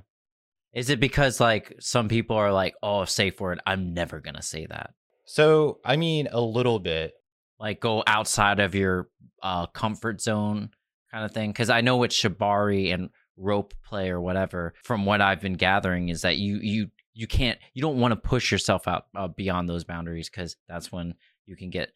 Is 0.74 0.90
it 0.90 1.00
because 1.00 1.40
like 1.40 1.74
some 1.80 2.08
people 2.08 2.36
are 2.36 2.52
like, 2.52 2.74
oh, 2.82 3.04
safe 3.06 3.40
word? 3.40 3.60
I'm 3.66 3.94
never 3.94 4.20
gonna 4.20 4.42
say 4.42 4.66
that. 4.66 4.90
So 5.24 5.78
I 5.84 5.96
mean 5.96 6.28
a 6.30 6.40
little 6.40 6.78
bit. 6.78 7.14
like 7.60 7.80
go 7.80 8.02
outside 8.06 8.60
of 8.60 8.74
your 8.74 9.08
uh 9.42 9.66
comfort 9.66 10.20
zone 10.20 10.70
kind 11.12 11.24
of 11.24 11.30
thing 11.32 11.50
because 11.50 11.70
i 11.70 11.80
know 11.80 11.96
with 11.98 12.10
shibari 12.10 12.92
and 12.92 13.10
rope 13.36 13.72
play 13.84 14.10
or 14.10 14.20
whatever 14.20 14.74
from 14.82 15.04
what 15.06 15.20
i've 15.20 15.40
been 15.40 15.52
gathering 15.54 16.08
is 16.08 16.22
that 16.22 16.36
you 16.36 16.58
you 16.60 16.88
you 17.12 17.26
can't 17.26 17.58
you 17.74 17.82
don't 17.82 17.98
want 17.98 18.10
to 18.12 18.16
push 18.16 18.50
yourself 18.50 18.88
out 18.88 19.06
uh, 19.14 19.28
beyond 19.28 19.68
those 19.68 19.84
boundaries 19.84 20.28
because 20.28 20.56
that's 20.68 20.90
when 20.90 21.14
you 21.46 21.54
can 21.56 21.70
get 21.70 21.90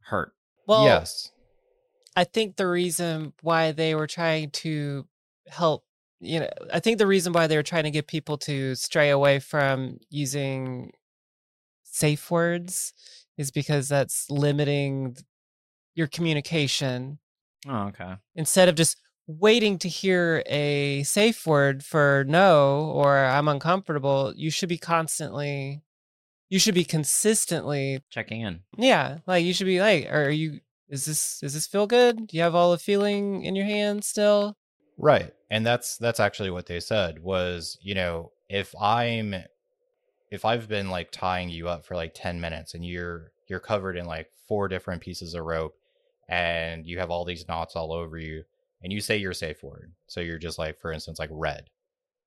hurt 0.00 0.32
well, 0.66 0.84
yes. 0.84 1.30
I 2.16 2.24
think 2.24 2.56
the 2.56 2.68
reason 2.68 3.32
why 3.42 3.72
they 3.72 3.94
were 3.94 4.06
trying 4.06 4.50
to 4.50 5.06
help, 5.48 5.84
you 6.20 6.40
know, 6.40 6.48
I 6.72 6.80
think 6.80 6.98
the 6.98 7.06
reason 7.06 7.32
why 7.32 7.46
they 7.46 7.56
were 7.56 7.62
trying 7.62 7.84
to 7.84 7.90
get 7.90 8.06
people 8.06 8.38
to 8.38 8.74
stray 8.74 9.10
away 9.10 9.38
from 9.38 9.98
using 10.10 10.92
safe 11.92 12.30
words 12.30 12.92
is 13.38 13.50
because 13.50 13.88
that's 13.88 14.30
limiting 14.30 15.16
your 15.94 16.06
communication. 16.06 17.18
oh 17.68 17.88
okay 17.88 18.14
Instead 18.34 18.68
of 18.68 18.74
just 18.74 18.98
waiting 19.26 19.78
to 19.78 19.88
hear 19.88 20.42
a 20.46 21.02
safe 21.04 21.46
word 21.46 21.84
for 21.84 22.24
no 22.26 22.90
or 22.94 23.16
I'm 23.16 23.46
uncomfortable, 23.48 24.32
you 24.36 24.50
should 24.50 24.68
be 24.68 24.78
constantly, 24.78 25.82
you 26.48 26.58
should 26.58 26.74
be 26.74 26.84
consistently 26.84 28.00
checking 28.10 28.40
in 28.40 28.60
yeah, 28.76 29.18
like 29.26 29.44
you 29.44 29.54
should 29.54 29.66
be 29.66 29.80
like, 29.80 30.08
are 30.10 30.30
you? 30.30 30.60
Is 30.88 31.04
this 31.06 31.38
does 31.40 31.54
this 31.54 31.66
feel 31.66 31.86
good? 31.86 32.26
Do 32.26 32.36
you 32.36 32.42
have 32.42 32.54
all 32.54 32.72
the 32.72 32.78
feeling 32.78 33.44
in 33.44 33.54
your 33.56 33.64
hand 33.64 34.04
still? 34.04 34.56
Right. 34.98 35.32
And 35.50 35.64
that's 35.64 35.96
that's 35.96 36.20
actually 36.20 36.50
what 36.50 36.66
they 36.66 36.80
said 36.80 37.22
was, 37.22 37.78
you 37.80 37.94
know, 37.94 38.32
if 38.48 38.74
I'm 38.78 39.34
if 40.32 40.46
I've 40.46 40.66
been 40.66 40.88
like 40.88 41.12
tying 41.12 41.50
you 41.50 41.68
up 41.68 41.84
for 41.84 41.94
like 41.94 42.14
10 42.14 42.40
minutes 42.40 42.72
and 42.72 42.84
you're 42.84 43.32
you're 43.48 43.60
covered 43.60 43.98
in 43.98 44.06
like 44.06 44.30
four 44.48 44.66
different 44.66 45.02
pieces 45.02 45.34
of 45.34 45.44
rope 45.44 45.76
and 46.26 46.86
you 46.86 46.98
have 46.98 47.10
all 47.10 47.26
these 47.26 47.46
knots 47.46 47.76
all 47.76 47.92
over 47.92 48.16
you 48.16 48.42
and 48.82 48.90
you 48.90 49.02
say 49.02 49.18
your 49.18 49.34
safe 49.34 49.62
word. 49.62 49.92
So 50.06 50.20
you're 50.20 50.38
just 50.38 50.58
like 50.58 50.80
for 50.80 50.90
instance 50.90 51.18
like 51.18 51.28
red. 51.30 51.68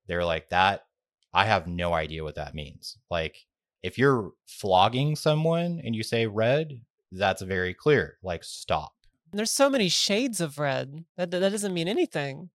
They're 0.06 0.24
like 0.24 0.50
that 0.50 0.86
I 1.34 1.46
have 1.46 1.66
no 1.66 1.94
idea 1.94 2.22
what 2.22 2.36
that 2.36 2.54
means. 2.54 2.96
Like 3.10 3.44
if 3.82 3.98
you're 3.98 4.30
flogging 4.46 5.16
someone 5.16 5.82
and 5.84 5.96
you 5.96 6.04
say 6.04 6.28
red, 6.28 6.80
that's 7.10 7.42
very 7.42 7.74
clear. 7.74 8.18
Like 8.22 8.44
stop. 8.44 8.92
There's 9.32 9.50
so 9.50 9.68
many 9.68 9.88
shades 9.88 10.40
of 10.40 10.60
red 10.60 11.04
that 11.16 11.32
that 11.32 11.40
doesn't 11.40 11.74
mean 11.74 11.88
anything. 11.88 12.50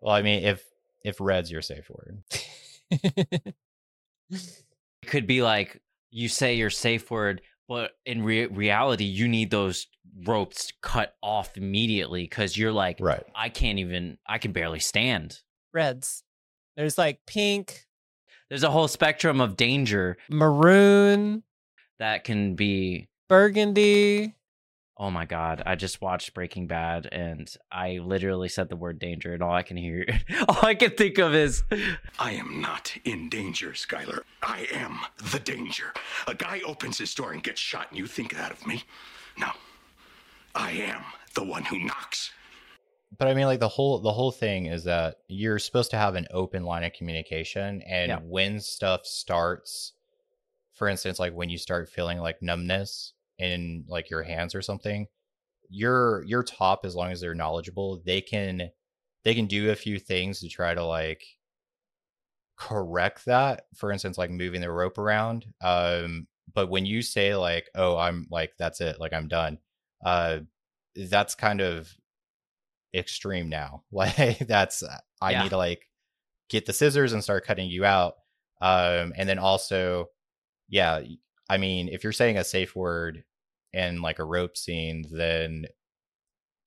Well, 0.00 0.12
I 0.12 0.22
mean 0.22 0.42
if 0.42 0.64
if 1.04 1.20
red's 1.20 1.52
your 1.52 1.62
safe 1.62 1.88
word. 1.88 2.24
it 5.08 5.10
could 5.10 5.26
be 5.26 5.42
like 5.42 5.80
you 6.10 6.28
say 6.28 6.54
your 6.54 6.70
safe 6.70 7.10
word 7.10 7.40
but 7.66 7.92
in 8.04 8.22
re- 8.22 8.46
reality 8.46 9.04
you 9.04 9.26
need 9.26 9.50
those 9.50 9.86
ropes 10.24 10.72
cut 10.82 11.14
off 11.22 11.56
immediately 11.56 12.24
because 12.24 12.56
you're 12.56 12.72
like 12.72 12.98
Right. 13.00 13.24
i 13.34 13.48
can't 13.48 13.78
even 13.78 14.18
i 14.26 14.38
can 14.38 14.52
barely 14.52 14.80
stand 14.80 15.40
Reds. 15.72 16.22
There's 16.76 16.96
like 16.96 17.20
pink, 17.26 17.86
there's 18.48 18.62
a 18.62 18.70
whole 18.70 18.88
spectrum 18.88 19.40
of 19.40 19.56
danger 19.56 20.16
maroon, 20.30 21.42
that 21.98 22.24
can 22.24 22.54
be 22.54 23.08
burgundy. 23.28 24.34
Oh 25.00 25.10
my 25.12 25.26
god! 25.26 25.62
I 25.64 25.76
just 25.76 26.00
watched 26.00 26.34
Breaking 26.34 26.66
Bad, 26.66 27.06
and 27.12 27.48
I 27.70 27.98
literally 27.98 28.48
said 28.48 28.68
the 28.68 28.74
word 28.74 28.98
danger, 28.98 29.32
and 29.32 29.42
all 29.44 29.52
I 29.52 29.62
can 29.62 29.76
hear, 29.76 30.04
all 30.48 30.58
I 30.62 30.74
can 30.74 30.90
think 30.90 31.18
of 31.18 31.34
is, 31.34 31.62
I 32.18 32.32
am 32.32 32.60
not 32.60 32.96
in 33.04 33.28
danger, 33.28 33.70
Skyler. 33.70 34.22
I 34.42 34.66
am 34.72 34.98
the 35.30 35.38
danger. 35.38 35.92
A 36.26 36.34
guy 36.34 36.60
opens 36.66 36.98
his 36.98 37.14
door 37.14 37.30
and 37.32 37.42
gets 37.44 37.60
shot, 37.60 37.86
and 37.90 37.98
you 37.98 38.06
think 38.08 38.34
that 38.36 38.50
of 38.50 38.66
me? 38.66 38.82
No. 39.38 39.50
I 40.54 40.72
am 40.72 41.02
the 41.34 41.44
one 41.44 41.62
who 41.62 41.78
knocks. 41.78 42.32
But 43.16 43.28
I 43.28 43.34
mean, 43.34 43.46
like 43.46 43.60
the 43.60 43.68
whole 43.68 44.00
the 44.00 44.12
whole 44.12 44.32
thing 44.32 44.66
is 44.66 44.82
that 44.84 45.18
you're 45.28 45.60
supposed 45.60 45.92
to 45.92 45.96
have 45.96 46.16
an 46.16 46.26
open 46.32 46.64
line 46.64 46.82
of 46.82 46.92
communication, 46.92 47.82
and 47.82 48.08
Yeah. 48.10 48.18
when 48.18 48.58
stuff 48.58 49.06
starts, 49.06 49.92
for 50.74 50.88
instance, 50.88 51.20
like 51.20 51.34
when 51.34 51.48
you 51.50 51.58
start 51.58 51.88
feeling 51.88 52.18
like 52.18 52.42
numbness 52.42 53.12
in 53.38 53.84
like 53.88 54.10
your 54.10 54.22
hands 54.22 54.54
or 54.54 54.62
something, 54.62 55.06
your 55.70 56.24
your 56.24 56.42
top, 56.42 56.84
as 56.84 56.96
long 56.96 57.12
as 57.12 57.20
they're 57.20 57.34
knowledgeable, 57.34 58.02
they 58.06 58.20
can 58.20 58.70
they 59.24 59.34
can 59.34 59.46
do 59.46 59.70
a 59.70 59.76
few 59.76 59.98
things 59.98 60.40
to 60.40 60.48
try 60.48 60.74
to 60.74 60.84
like 60.84 61.22
correct 62.56 63.24
that. 63.26 63.66
For 63.74 63.92
instance, 63.92 64.18
like 64.18 64.30
moving 64.30 64.60
the 64.60 64.70
rope 64.70 64.98
around. 64.98 65.46
Um, 65.60 66.26
but 66.52 66.68
when 66.70 66.86
you 66.86 67.02
say 67.02 67.34
like, 67.36 67.68
"Oh, 67.74 67.96
I'm 67.96 68.26
like 68.30 68.52
that's 68.58 68.80
it, 68.80 68.98
like 69.00 69.12
I'm 69.12 69.28
done," 69.28 69.58
uh, 70.04 70.40
that's 70.96 71.34
kind 71.34 71.60
of 71.60 71.92
extreme 72.94 73.48
now. 73.48 73.84
Like 73.92 74.38
that's 74.46 74.82
I 75.20 75.32
Yeah. 75.32 75.42
need 75.42 75.50
to 75.50 75.56
like 75.56 75.88
get 76.50 76.66
the 76.66 76.72
scissors 76.72 77.12
and 77.12 77.22
start 77.24 77.44
cutting 77.46 77.70
you 77.70 77.84
out. 77.84 78.16
Um, 78.60 79.14
and 79.16 79.28
then 79.28 79.38
also, 79.38 80.10
yeah, 80.68 81.02
I 81.50 81.58
mean, 81.58 81.88
if 81.88 82.04
you're 82.04 82.12
saying 82.12 82.38
a 82.38 82.44
safe 82.44 82.76
word 82.76 83.24
in 83.72 84.00
like 84.02 84.18
a 84.18 84.24
rope 84.24 84.56
scene, 84.56 85.04
then 85.10 85.66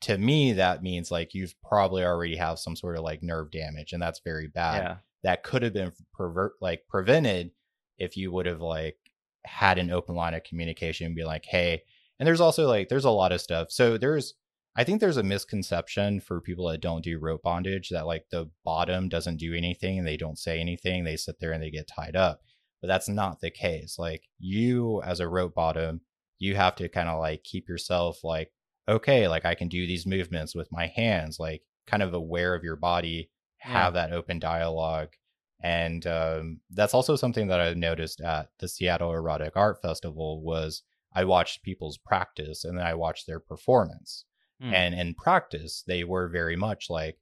to 0.01 0.17
me 0.17 0.53
that 0.53 0.81
means 0.81 1.11
like 1.11 1.33
you've 1.33 1.55
probably 1.61 2.03
already 2.03 2.35
have 2.35 2.59
some 2.59 2.75
sort 2.75 2.97
of 2.97 3.03
like 3.03 3.21
nerve 3.21 3.51
damage, 3.51 3.93
and 3.93 4.01
that's 4.01 4.21
very 4.23 4.47
bad. 4.47 4.83
yeah, 4.83 4.95
That 5.23 5.43
could 5.43 5.63
have 5.63 5.73
been 5.73 5.91
prevert 6.13 6.53
like 6.61 6.87
prevented 6.89 7.51
if 7.97 8.17
you 8.17 8.31
would 8.31 8.45
have 8.47 8.61
like 8.61 8.97
had 9.45 9.77
an 9.77 9.91
open 9.91 10.15
line 10.15 10.33
of 10.33 10.43
communication 10.43 11.05
and 11.07 11.15
be 11.15 11.23
like, 11.23 11.45
hey, 11.45 11.83
and 12.19 12.27
there's 12.27 12.41
also 12.41 12.67
like 12.67 12.89
there's 12.89 13.05
a 13.05 13.09
lot 13.11 13.31
of 13.31 13.41
stuff. 13.41 13.71
So 13.71 13.97
there's 13.97 14.33
I 14.75 14.83
think 14.85 15.01
there's 15.01 15.17
a 15.17 15.23
misconception 15.23 16.21
for 16.21 16.39
people 16.39 16.69
that 16.69 16.79
don't 16.81 17.03
do 17.03 17.19
rope 17.19 17.41
bondage 17.43 17.89
that 17.89 18.07
like 18.07 18.25
the 18.31 18.49
bottom 18.63 19.09
doesn't 19.09 19.37
do 19.37 19.53
anything 19.53 19.99
and 19.99 20.07
they 20.07 20.17
don't 20.17 20.39
say 20.39 20.59
anything. 20.59 21.03
They 21.03 21.17
sit 21.17 21.39
there 21.39 21.51
and 21.51 21.61
they 21.61 21.71
get 21.71 21.87
tied 21.87 22.15
up. 22.15 22.41
But 22.81 22.87
that's 22.87 23.09
not 23.09 23.41
the 23.41 23.51
case. 23.51 23.99
Like 23.99 24.23
you 24.39 25.01
as 25.03 25.19
a 25.19 25.27
rope 25.27 25.53
bottom, 25.53 26.01
you 26.41 26.55
have 26.55 26.75
to 26.75 26.89
kind 26.89 27.07
of 27.07 27.19
like 27.19 27.43
keep 27.43 27.69
yourself 27.69 28.23
like, 28.23 28.51
okay, 28.89 29.27
like 29.27 29.45
I 29.45 29.53
can 29.53 29.67
do 29.67 29.85
these 29.85 30.07
movements 30.07 30.55
with 30.55 30.71
my 30.71 30.87
hands, 30.87 31.37
like 31.39 31.61
kind 31.85 32.01
of 32.01 32.15
aware 32.15 32.55
of 32.55 32.63
your 32.63 32.75
body, 32.75 33.29
have 33.59 33.93
that 33.93 34.11
open 34.11 34.39
dialogue. 34.39 35.09
And 35.61 36.05
um, 36.07 36.59
that's 36.71 36.95
also 36.95 37.15
something 37.15 37.47
that 37.49 37.61
I 37.61 37.75
noticed 37.75 38.21
at 38.21 38.49
the 38.57 38.67
Seattle 38.67 39.13
Erotic 39.13 39.55
Art 39.55 39.83
Festival 39.83 40.41
was 40.41 40.81
I 41.13 41.25
watched 41.25 41.61
people's 41.61 41.99
practice 41.99 42.63
and 42.63 42.75
then 42.75 42.87
I 42.87 42.95
watched 42.95 43.27
their 43.27 43.39
performance. 43.39 44.25
Hmm. 44.59 44.73
And 44.73 44.95
in 44.95 45.13
practice, 45.13 45.83
they 45.85 46.03
were 46.03 46.27
very 46.27 46.55
much 46.55 46.89
like, 46.89 47.19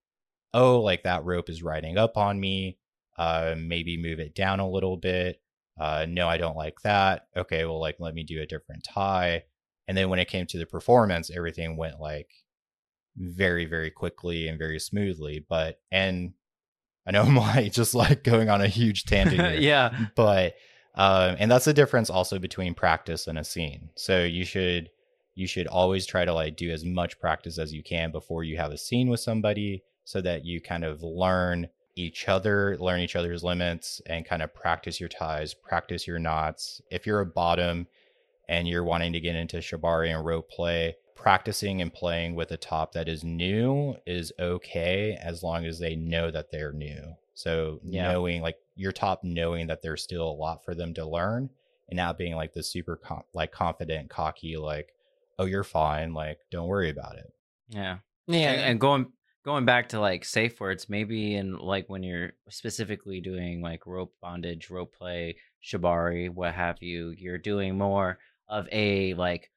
oh, 0.53 0.79
like 0.79 1.03
that 1.03 1.25
rope 1.25 1.49
is 1.49 1.61
riding 1.61 1.97
up 1.97 2.15
on 2.15 2.39
me. 2.39 2.77
Uh, 3.17 3.55
maybe 3.57 4.01
move 4.01 4.19
it 4.21 4.33
down 4.33 4.61
a 4.61 4.69
little 4.69 4.95
bit. 4.95 5.41
Uh, 5.79 6.05
no, 6.07 6.27
I 6.27 6.38
don't 6.38 6.57
like 6.57 6.81
that. 6.83 7.27
Okay, 7.38 7.65
well, 7.65 7.79
like 7.79 7.95
let 8.00 8.13
me 8.13 8.24
do 8.24 8.41
a 8.41 8.45
different 8.45 8.83
tie. 8.83 9.43
And 9.88 9.98
then 9.98 10.09
when 10.09 10.19
it 10.19 10.27
came 10.27 10.45
to 10.48 10.57
the 10.57 10.65
performance, 10.65 11.31
everything 11.31 11.77
went 11.77 12.00
like 12.00 12.29
very, 13.15 13.65
very 13.65 13.89
quickly 13.89 14.48
and 14.48 14.59
very 14.59 14.79
smoothly. 14.79 15.45
But 15.48 15.79
and 15.91 16.33
I 17.09 17.11
know 17.11 17.22
I'm 17.24 17.35
like 17.35 17.74
just 17.74 17.96
like 17.96 18.24
going 18.24 18.50
on 18.50 18.61
a 18.61 18.68
huge 18.68 19.05
tangent 19.05 19.42
here 19.50 19.59
yeah, 19.59 20.07
but 20.15 20.55
um 20.96 21.35
and 21.39 21.51
that's 21.51 21.65
the 21.65 21.74
difference 21.74 22.09
also 22.09 22.39
between 22.39 22.74
practice 22.74 23.27
and 23.27 23.37
a 23.37 23.44
scene 23.44 23.89
so 23.96 24.24
you 24.24 24.44
should 24.44 24.89
you 25.35 25.48
should 25.48 25.68
always 25.68 26.05
try 26.05 26.25
to 26.25 26.33
like 26.33 26.57
do 26.57 26.72
as 26.72 26.83
much 26.83 27.20
practice 27.20 27.59
as 27.59 27.72
you 27.72 27.83
can 27.83 28.11
before 28.11 28.44
you 28.44 28.57
have 28.57 28.72
a 28.72 28.77
scene 28.77 29.07
with 29.07 29.20
somebody 29.20 29.83
so 30.03 30.20
that 30.20 30.46
you 30.46 30.59
kind 30.59 30.83
of 30.83 31.03
learn 31.03 31.70
each 32.00 32.27
other 32.29 32.77
learn 32.79 33.00
each 33.01 33.16
other's 33.16 33.44
limits 33.44 34.01
and 34.05 34.25
kind 34.25 34.42
of 34.42 34.53
practice 34.53 35.00
your 35.00 35.09
ties 35.09 35.53
practice 35.53 36.07
your 36.07 36.20
knots 36.20 36.81
if 36.90 37.05
you're 37.05 37.20
a 37.22 37.25
bottom 37.25 37.85
and 38.48 38.68
you're 38.68 38.83
wanting 38.83 39.12
to 39.14 39.20
get 39.20 39.35
into 39.35 39.57
shibari 39.57 40.16
and 40.16 40.25
rope 40.25 40.50
play 40.50 40.96
practicing 41.16 41.81
and 41.81 41.94
playing 41.94 42.33
with 42.35 42.50
a 42.51 42.57
top 42.57 42.94
that 42.94 43.09
is 43.09 43.24
new 43.25 43.94
is 44.05 44.31
okay 44.40 45.18
as 45.22 45.44
long 45.44 45.66
as 45.66 45.77
they 45.79 45.96
know 45.96 46.31
that 46.31 46.50
they're 46.51 46.72
new 46.72 47.14
so 47.33 47.79
Yeah. 47.83 48.12
knowing 48.12 48.42
like 48.42 48.57
your 48.75 48.94
top 48.94 49.24
knowing 49.24 49.68
that 49.68 49.81
there's 49.81 50.01
still 50.01 50.29
a 50.29 50.31
lot 50.31 50.64
for 50.64 50.74
them 50.74 50.94
to 50.94 51.05
learn 51.05 51.50
and 51.90 51.98
not 51.98 52.18
being 52.18 52.35
like 52.35 52.53
the 52.53 52.64
super 52.64 52.96
com- 52.96 53.24
like 53.33 53.51
confident 53.51 54.09
cocky 54.09 54.55
like 54.55 54.94
oh 55.38 55.46
you're 55.46 55.64
fine 55.66 56.14
like 56.14 56.40
don't 56.50 56.68
worry 56.68 56.90
about 56.90 57.18
it 57.18 57.33
yeah. 57.70 57.98
Yeah. 58.27 58.51
and, 58.51 58.62
and 58.62 58.79
going 58.79 59.12
going 59.45 59.65
back 59.65 59.89
to 59.89 59.99
like 59.99 60.25
safe 60.25 60.59
words 60.59 60.89
maybe 60.89 61.35
in 61.35 61.57
like 61.57 61.89
when 61.89 62.03
you're 62.03 62.31
specifically 62.49 63.21
doing 63.21 63.61
like 63.61 63.85
rope 63.85 64.13
bondage 64.21 64.69
rope 64.69 64.93
play 64.93 65.35
shibari 65.63 66.29
what 66.29 66.53
have 66.53 66.77
you 66.81 67.13
you're 67.17 67.37
doing 67.37 67.77
more 67.77 68.17
of 68.47 68.67
a 68.71 69.13
like 69.15 69.49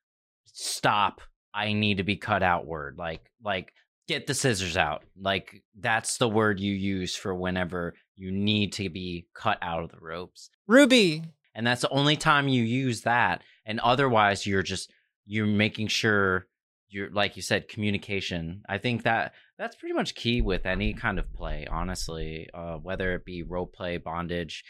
stop 0.45 1.21
i 1.55 1.73
need 1.73 1.97
to 1.97 2.03
be 2.05 2.17
cut 2.17 2.43
out 2.43 2.67
word 2.67 2.97
like 2.99 3.31
like 3.43 3.73
get 4.09 4.27
the 4.27 4.35
scissors 4.35 4.77
out 4.77 5.05
like 5.21 5.63
that's 5.79 6.19
the 6.19 6.29
word 6.29 6.61
you 6.61 6.73
use 6.73 7.15
for 7.15 7.35
whenever 7.35 7.95
you 8.17 8.31
need 8.31 8.73
to 8.73 8.89
be 8.89 9.27
cut 9.35 9.59
out 9.63 9.83
of 9.83 9.91
the 9.91 10.01
ropes 10.01 10.51
Ruby. 10.67 11.23
and 11.55 11.67
that's 11.67 11.83
the 11.83 11.91
only 11.91 12.17
time 12.17 12.49
you 12.49 12.63
use 12.63 13.03
that 13.03 13.43
and 13.65 13.81
otherwise 13.81 14.47
you're 14.47 14.63
just 14.63 14.93
you're 15.25 15.47
making 15.47 15.87
sure 15.87 16.47
you're 16.89 17.11
like 17.11 17.37
you 17.37 17.43
said 17.43 17.69
communication 17.69 18.63
i 18.69 18.77
think 18.77 19.05
that 19.05 19.33
that's 19.63 19.77
pretty 19.77 19.95
much 19.95 20.17
key 20.17 20.41
with 20.41 20.67
any 20.67 20.93
kind 20.93 21.21
of 21.21 21.33
play 21.33 21.69
honestly 21.71 22.49
uh 22.53 22.75
whether 22.75 23.15
it 23.15 23.25
be 23.25 23.45
role 23.45 23.67
play 23.67 23.97
bondage 23.97 24.65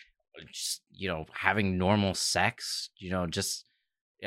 just 0.53 0.83
you 0.91 1.09
know 1.09 1.25
having 1.33 1.79
normal 1.79 2.13
sex 2.13 2.91
you 2.99 3.11
know 3.11 3.27
just 3.27 3.65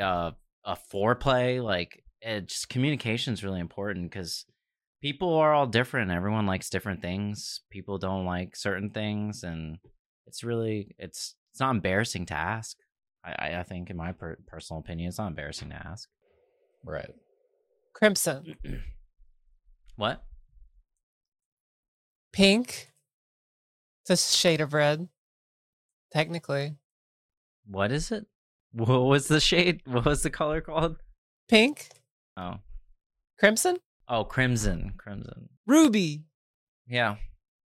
uh 0.00 0.32
a 0.64 0.76
foreplay 0.92 1.62
like 1.62 2.02
it 2.20 2.48
just 2.48 2.68
communication 2.68 3.32
is 3.32 3.44
really 3.44 3.60
important 3.60 4.10
because 4.10 4.44
people 5.00 5.34
are 5.34 5.54
all 5.54 5.68
different 5.68 6.10
everyone 6.10 6.46
likes 6.46 6.68
different 6.68 7.00
things 7.00 7.60
people 7.70 7.96
don't 7.96 8.24
like 8.24 8.56
certain 8.56 8.90
things 8.90 9.44
and 9.44 9.78
it's 10.26 10.42
really 10.42 10.96
it's 10.98 11.36
it's 11.52 11.60
not 11.60 11.70
embarrassing 11.70 12.26
to 12.26 12.34
ask. 12.34 12.76
I 13.24 13.34
i, 13.38 13.60
I 13.60 13.62
think 13.62 13.88
in 13.88 13.96
my 13.96 14.10
per- 14.10 14.38
personal 14.48 14.80
opinion 14.80 15.08
it's 15.08 15.18
not 15.18 15.28
embarrassing 15.28 15.70
to 15.70 15.76
ask. 15.76 16.08
Right. 16.84 17.14
Crimson. 17.94 18.56
what 19.96 20.24
Pink. 22.36 22.92
It's 24.02 24.10
a 24.10 24.36
shade 24.36 24.60
of 24.60 24.74
red. 24.74 25.08
Technically. 26.12 26.76
what 27.66 27.90
is 27.90 28.12
it 28.12 28.26
what 28.72 29.00
was 29.06 29.26
the 29.28 29.40
shade 29.40 29.80
what 29.86 30.04
was 30.04 30.22
the 30.22 30.28
color 30.30 30.60
called 30.60 30.96
Pink. 31.48 31.88
oh 32.36 32.56
Crimson. 33.38 33.78
oh 34.08 34.24
crimson 34.24 34.92
crimson 34.98 35.48
Ruby. 35.66 36.24
yeah 36.86 37.16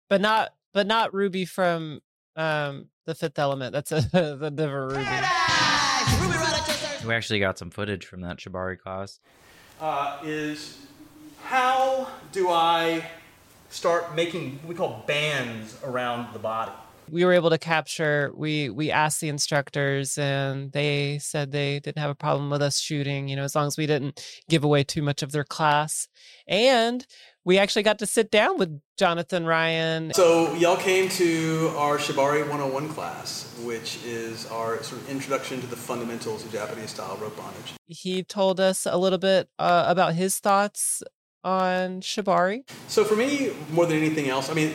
But 0.09 0.21
not 0.21 0.53
but 0.73 0.87
not 0.87 1.13
Ruby 1.13 1.45
from 1.45 2.01
um 2.35 2.87
the 3.05 3.13
fifth 3.13 3.37
element. 3.37 3.71
That's 3.71 3.91
a 3.91 4.01
the 4.11 4.49
different 4.49 4.93
Ruby. 4.93 5.05
we 7.07 7.13
actually 7.13 7.39
got 7.39 7.57
some 7.59 7.69
footage 7.69 8.05
from 8.07 8.21
that 8.21 8.37
shibari 8.37 8.79
class 8.79 9.19
uh, 9.79 10.17
is 10.23 10.79
how 11.43 12.07
do 12.31 12.49
I 12.49 13.05
start 13.75 14.15
making 14.15 14.51
what 14.59 14.69
we 14.69 14.75
call 14.75 15.03
bands 15.05 15.77
around 15.83 16.33
the 16.33 16.39
body? 16.39 16.71
we 17.11 17.23
were 17.23 17.33
able 17.33 17.49
to 17.51 17.57
capture 17.57 18.31
we 18.35 18.69
we 18.69 18.89
asked 18.89 19.21
the 19.21 19.29
instructors 19.29 20.17
and 20.17 20.71
they 20.71 21.19
said 21.19 21.51
they 21.51 21.79
didn't 21.79 21.99
have 21.99 22.09
a 22.09 22.15
problem 22.15 22.49
with 22.49 22.61
us 22.61 22.79
shooting 22.79 23.27
you 23.27 23.35
know 23.35 23.43
as 23.43 23.53
long 23.55 23.67
as 23.67 23.77
we 23.77 23.85
didn't 23.85 24.19
give 24.49 24.63
away 24.63 24.83
too 24.83 25.01
much 25.03 25.21
of 25.21 25.31
their 25.31 25.43
class 25.43 26.07
and 26.47 27.05
we 27.43 27.59
actually 27.59 27.83
got 27.83 27.99
to 27.99 28.07
sit 28.07 28.31
down 28.31 28.57
with 28.57 28.81
jonathan 28.97 29.45
ryan 29.45 30.11
So 30.13 30.51
y'all 30.55 30.77
came 30.77 31.09
to 31.09 31.71
our 31.77 31.97
Shibari 31.99 32.41
101 32.41 32.89
class, 32.89 33.55
which 33.63 34.03
is 34.03 34.47
our 34.47 34.81
sort 34.81 35.01
of 35.01 35.09
introduction 35.09 35.61
to 35.61 35.67
the 35.67 35.75
fundamentals 35.75 36.43
of 36.43 36.51
Japanese 36.51 36.89
style 36.89 37.17
rope 37.21 37.37
bondage. 37.37 37.73
he 37.85 38.23
told 38.23 38.59
us 38.59 38.87
a 38.89 38.97
little 38.97 39.19
bit 39.19 39.47
uh, 39.59 39.85
about 39.87 40.15
his 40.15 40.39
thoughts 40.39 41.03
on 41.45 42.01
shibari 42.01 42.63
So 42.87 43.05
for 43.05 43.15
me, 43.15 43.53
more 43.71 43.85
than 43.85 43.97
anything 43.97 44.27
else, 44.29 44.49
I 44.49 44.53
mean, 44.53 44.73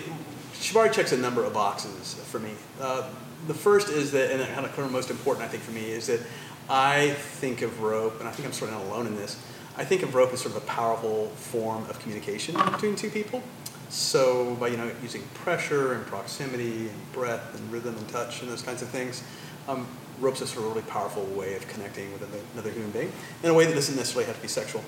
Shibari 0.54 0.92
checks 0.92 1.12
a 1.12 1.16
number 1.16 1.42
of 1.42 1.52
boxes 1.52 2.14
for 2.30 2.38
me. 2.38 2.52
Uh, 2.80 3.08
the 3.46 3.54
first 3.54 3.88
is 3.88 4.12
that, 4.12 4.30
and 4.30 4.46
kind 4.54 4.66
of, 4.66 4.92
most 4.92 5.10
important, 5.10 5.44
I 5.44 5.48
think, 5.48 5.62
for 5.62 5.72
me, 5.72 5.90
is 5.90 6.06
that 6.06 6.20
I 6.68 7.10
think 7.10 7.62
of 7.62 7.80
rope, 7.80 8.20
and 8.20 8.28
I 8.28 8.32
think 8.32 8.46
I'm 8.46 8.52
sort 8.52 8.70
of 8.70 8.76
not 8.76 8.86
alone 8.86 9.06
in 9.06 9.16
this. 9.16 9.42
I 9.76 9.84
think 9.84 10.02
of 10.02 10.14
rope 10.14 10.32
as 10.32 10.42
sort 10.42 10.54
of 10.54 10.62
a 10.62 10.66
powerful 10.66 11.28
form 11.28 11.88
of 11.88 11.98
communication 12.00 12.54
between 12.72 12.94
two 12.94 13.10
people. 13.10 13.42
So 13.88 14.54
by 14.56 14.68
you 14.68 14.76
know 14.76 14.90
using 15.02 15.22
pressure 15.34 15.94
and 15.94 16.06
proximity 16.06 16.88
and 16.88 17.12
breath 17.12 17.54
and 17.58 17.72
rhythm 17.72 17.96
and 17.96 18.08
touch 18.08 18.42
and 18.42 18.50
those 18.50 18.62
kinds 18.62 18.82
of 18.82 18.88
things, 18.88 19.24
um, 19.66 19.86
rope's 20.20 20.42
a 20.42 20.46
sort 20.46 20.58
of 20.58 20.64
a 20.66 20.68
really 20.74 20.82
powerful 20.82 21.24
way 21.24 21.54
of 21.54 21.66
connecting 21.66 22.12
with 22.12 22.22
another 22.54 22.70
human 22.70 22.90
being 22.90 23.10
in 23.42 23.50
a 23.50 23.54
way 23.54 23.64
that 23.64 23.74
doesn't 23.74 23.96
necessarily 23.96 24.26
have 24.26 24.36
to 24.36 24.42
be 24.42 24.48
sexual. 24.48 24.84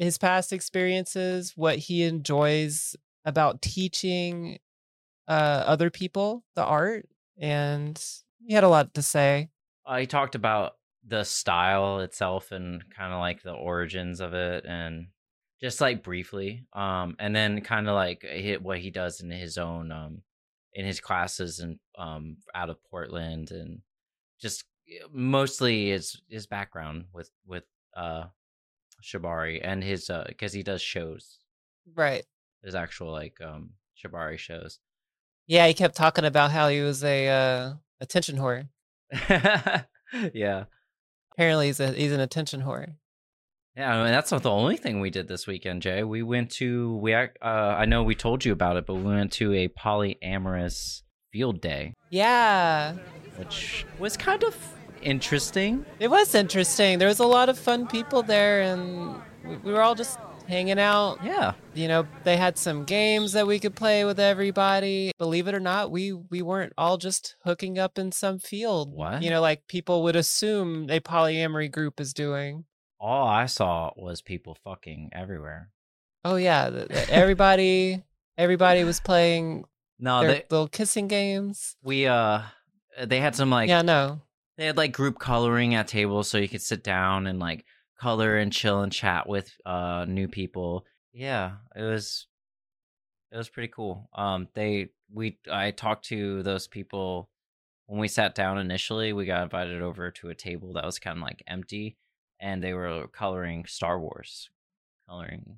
His 0.00 0.16
past 0.16 0.52
experiences, 0.52 1.52
what 1.56 1.78
he 1.78 2.04
enjoys 2.04 2.96
about 3.24 3.60
teaching 3.60 4.58
uh, 5.28 5.62
other 5.66 5.90
people 5.90 6.42
the 6.56 6.64
art, 6.64 7.06
and 7.38 8.02
he 8.38 8.54
had 8.54 8.64
a 8.64 8.68
lot 8.68 8.94
to 8.94 9.02
say. 9.02 9.50
Uh, 9.84 9.98
he 9.98 10.06
talked 10.06 10.34
about 10.34 10.76
the 11.06 11.24
style 11.24 12.00
itself 12.00 12.50
and 12.50 12.82
kind 12.94 13.12
of 13.12 13.20
like 13.20 13.42
the 13.42 13.52
origins 13.52 14.20
of 14.20 14.34
it 14.34 14.64
and 14.66 15.06
just 15.60 15.80
like 15.80 16.02
briefly 16.02 16.66
um 16.74 17.16
and 17.18 17.34
then 17.34 17.60
kind 17.62 17.88
of 17.88 17.94
like 17.94 18.22
hit 18.22 18.62
what 18.62 18.78
he 18.78 18.90
does 18.90 19.20
in 19.20 19.30
his 19.30 19.56
own 19.56 19.90
um 19.90 20.22
in 20.74 20.84
his 20.84 21.00
classes 21.00 21.58
and 21.58 21.78
um 21.98 22.36
out 22.54 22.68
of 22.68 22.82
Portland 22.90 23.50
and 23.50 23.80
just 24.40 24.64
mostly 25.10 25.88
his 25.90 26.20
his 26.28 26.46
background 26.46 27.04
with 27.12 27.30
with 27.46 27.64
uh 27.96 28.24
Shibari 29.02 29.60
and 29.62 29.82
his 29.82 30.10
uh 30.10 30.24
because 30.28 30.52
he 30.52 30.62
does 30.62 30.82
shows. 30.82 31.38
Right. 31.94 32.24
His 32.62 32.74
actual 32.74 33.12
like 33.12 33.40
um 33.40 33.70
Shibari 33.96 34.38
shows. 34.38 34.78
Yeah 35.46 35.66
he 35.66 35.74
kept 35.74 35.96
talking 35.96 36.24
about 36.24 36.50
how 36.50 36.68
he 36.68 36.80
was 36.80 37.02
a 37.04 37.28
uh 37.28 37.74
attention 38.00 38.36
whore. 38.36 38.68
Yeah. 40.34 40.64
Apparently 41.32 41.66
he's 41.66 41.80
a 41.80 41.92
he's 41.92 42.12
an 42.12 42.20
attention 42.20 42.62
whore. 42.62 42.94
Yeah, 43.76 43.94
I 43.94 44.02
mean, 44.02 44.12
that's 44.12 44.32
not 44.32 44.42
the 44.42 44.50
only 44.50 44.76
thing 44.76 45.00
we 45.00 45.10
did 45.10 45.28
this 45.28 45.46
weekend, 45.46 45.82
Jay. 45.82 46.02
We 46.02 46.22
went 46.22 46.50
to 46.52 46.96
we 46.96 47.14
uh, 47.14 47.28
I 47.40 47.84
know 47.84 48.02
we 48.02 48.14
told 48.16 48.44
you 48.44 48.52
about 48.52 48.76
it, 48.76 48.84
but 48.86 48.94
we 48.94 49.02
went 49.04 49.32
to 49.34 49.54
a 49.54 49.68
polyamorous 49.68 51.02
field 51.32 51.60
day. 51.60 51.94
Yeah, 52.10 52.94
which 53.36 53.86
was 53.98 54.16
kind 54.16 54.42
of 54.42 54.56
interesting. 55.02 55.84
It 55.98 56.08
was 56.08 56.34
interesting. 56.34 56.98
There 56.98 57.08
was 57.08 57.20
a 57.20 57.26
lot 57.26 57.48
of 57.48 57.58
fun 57.58 57.86
people 57.86 58.22
there, 58.22 58.62
and 58.62 59.14
we 59.64 59.72
were 59.72 59.82
all 59.82 59.94
just 59.94 60.18
hanging 60.48 60.78
out. 60.78 61.18
Yeah. 61.24 61.52
You 61.74 61.88
know, 61.88 62.06
they 62.24 62.36
had 62.36 62.58
some 62.58 62.84
games 62.84 63.32
that 63.32 63.46
we 63.46 63.58
could 63.58 63.74
play 63.74 64.04
with 64.04 64.18
everybody. 64.18 65.12
Believe 65.18 65.48
it 65.48 65.54
or 65.54 65.60
not, 65.60 65.90
we 65.90 66.12
we 66.12 66.42
weren't 66.42 66.72
all 66.76 66.98
just 66.98 67.36
hooking 67.44 67.78
up 67.78 67.98
in 67.98 68.12
some 68.12 68.38
field. 68.38 68.92
What? 68.92 69.22
You 69.22 69.30
know, 69.30 69.40
like 69.40 69.66
people 69.68 70.02
would 70.02 70.16
assume 70.16 70.90
a 70.90 71.00
polyamory 71.00 71.70
group 71.70 72.00
is 72.00 72.12
doing 72.12 72.64
all 73.00 73.26
I 73.26 73.46
saw 73.46 73.90
was 73.96 74.20
people 74.20 74.56
fucking 74.62 75.10
everywhere. 75.12 75.70
Oh 76.24 76.36
yeah, 76.36 76.84
everybody 77.08 78.02
everybody 78.36 78.84
was 78.84 79.00
playing 79.00 79.64
no 79.98 80.20
their 80.20 80.32
they, 80.32 80.44
little 80.50 80.68
kissing 80.68 81.08
games. 81.08 81.76
We 81.82 82.06
uh 82.06 82.42
they 83.02 83.20
had 83.20 83.34
some 83.34 83.50
like 83.50 83.68
Yeah, 83.68 83.82
no. 83.82 84.20
They 84.60 84.66
had 84.66 84.76
like 84.76 84.92
group 84.92 85.18
coloring 85.18 85.74
at 85.74 85.88
tables 85.88 86.28
so 86.28 86.36
you 86.36 86.46
could 86.46 86.60
sit 86.60 86.84
down 86.84 87.26
and 87.26 87.38
like 87.38 87.64
color 87.98 88.36
and 88.36 88.52
chill 88.52 88.82
and 88.82 88.92
chat 88.92 89.26
with 89.26 89.50
uh 89.64 90.04
new 90.06 90.28
people. 90.28 90.84
Yeah, 91.14 91.52
it 91.74 91.80
was 91.80 92.26
it 93.32 93.38
was 93.38 93.48
pretty 93.48 93.72
cool. 93.74 94.10
Um 94.14 94.48
they 94.52 94.90
we 95.10 95.38
I 95.50 95.70
talked 95.70 96.04
to 96.08 96.42
those 96.42 96.68
people 96.68 97.30
when 97.86 98.00
we 98.00 98.06
sat 98.06 98.34
down 98.34 98.58
initially, 98.58 99.14
we 99.14 99.24
got 99.24 99.44
invited 99.44 99.80
over 99.80 100.10
to 100.10 100.28
a 100.28 100.34
table 100.34 100.74
that 100.74 100.84
was 100.84 100.98
kind 100.98 101.16
of 101.16 101.22
like 101.22 101.42
empty 101.46 101.96
and 102.38 102.62
they 102.62 102.74
were 102.74 103.06
coloring 103.08 103.64
Star 103.66 103.98
Wars, 103.98 104.50
coloring 105.08 105.56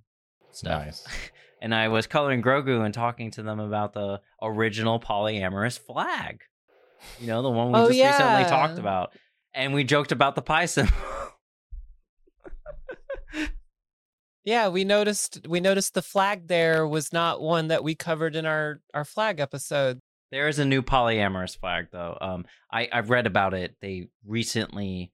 stuff. 0.53 0.85
Nice. 0.85 1.05
and 1.61 1.75
I 1.75 1.89
was 1.89 2.07
coloring 2.07 2.41
Grogu 2.41 2.85
and 2.85 2.95
talking 2.95 3.33
to 3.33 3.43
them 3.43 3.59
about 3.59 3.95
the 3.95 4.21
original 4.41 5.01
polyamorous 5.01 5.77
flag. 5.77 6.43
You 7.21 7.27
know, 7.27 7.43
the 7.43 7.51
one 7.51 7.73
we 7.73 7.79
oh, 7.79 7.87
just 7.87 7.99
yeah. 7.99 8.39
recently 8.39 8.51
talked 8.51 8.79
about. 8.79 9.13
And 9.55 9.75
we 9.75 9.85
joked 9.85 10.13
about 10.13 10.35
the 10.35 10.43
pie 10.43 10.67
symbol. 10.67 10.93
yeah, 14.45 14.69
we 14.69 14.85
noticed 14.85 15.47
we 15.49 15.61
noticed 15.61 15.95
the 15.95 16.03
flag 16.03 16.49
there 16.49 16.87
was 16.87 17.13
not 17.13 17.41
one 17.41 17.69
that 17.69 17.85
we 17.85 17.95
covered 17.95 18.35
in 18.35 18.47
our 18.47 18.81
our 18.95 19.05
flag 19.05 19.41
episode. 19.41 20.01
There 20.31 20.49
is 20.49 20.59
a 20.59 20.65
new 20.65 20.83
polyamorous 20.83 21.57
flag 21.57 21.89
though. 21.93 22.17
Um 22.21 22.47
I 22.71 22.89
I've 22.91 23.11
read 23.11 23.27
about 23.27 23.53
it. 23.53 23.77
They 23.81 24.09
recently 24.25 25.13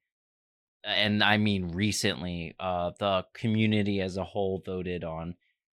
and 0.85 1.22
I 1.22 1.37
mean 1.37 1.72
recently, 1.72 2.55
uh, 2.59 2.92
the 2.98 3.24
community 3.35 4.01
as 4.01 4.16
a 4.16 4.24
whole 4.24 4.62
voted 4.64 5.05
on 5.05 5.35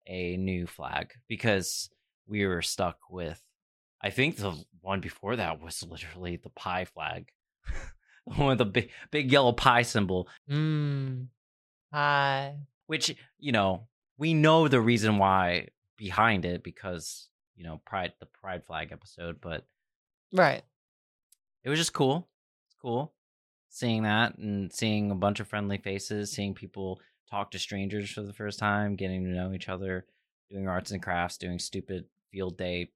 a 0.08 0.38
new 0.38 0.68
flag 0.68 1.14
because 1.28 1.90
we 2.28 2.46
were 2.46 2.62
stuck 2.62 2.98
with. 3.10 3.42
I 4.04 4.10
think 4.10 4.38
the 4.38 4.56
one 4.82 5.00
before 5.00 5.36
that 5.36 5.62
was 5.62 5.84
literally 5.88 6.38
the 6.38 6.50
pie 6.50 6.86
flag, 6.86 7.32
with 8.38 8.58
the 8.58 8.66
big 8.66 8.90
big 9.12 9.32
yellow 9.32 9.54
pie 9.54 9.84
symbol. 9.84 10.28
Mm. 10.50 11.28
Pie. 11.92 12.56
Which 12.88 13.16
you 13.40 13.52
know 13.52 13.88
we 14.18 14.34
know 14.34 14.68
the 14.68 14.82
reason 14.82 15.18
why 15.18 15.70
behind 15.98 16.46
it 16.46 16.64
because 16.64 17.30
you 17.56 17.64
know 17.64 17.82
pride 17.86 18.14
the 18.20 18.26
pride 18.26 18.66
flag 18.66 18.92
episode, 18.92 19.40
but 19.42 19.66
right. 20.34 20.64
It 21.64 21.70
was 21.70 21.78
just 21.78 21.94
cool. 21.94 22.28
It's 22.68 22.76
cool 22.82 23.14
seeing 23.72 24.04
that 24.04 24.38
and 24.38 24.72
seeing 24.72 25.10
a 25.10 25.16
bunch 25.16 25.40
of 25.40 25.48
friendly 25.48 25.78
faces, 25.78 26.32
seeing 26.32 26.54
people 26.54 27.00
talk 27.30 27.50
to 27.52 27.58
strangers 27.60 28.12
for 28.12 28.22
the 28.22 28.34
first 28.34 28.60
time, 28.60 28.96
getting 28.96 29.24
to 29.24 29.30
know 29.30 29.54
each 29.54 29.70
other, 29.70 30.06
doing 30.50 30.68
arts 30.68 30.92
and 30.92 31.02
crafts, 31.02 31.38
doing 31.38 31.58
stupid 31.58 32.06
field 32.32 32.58
day 32.58 32.92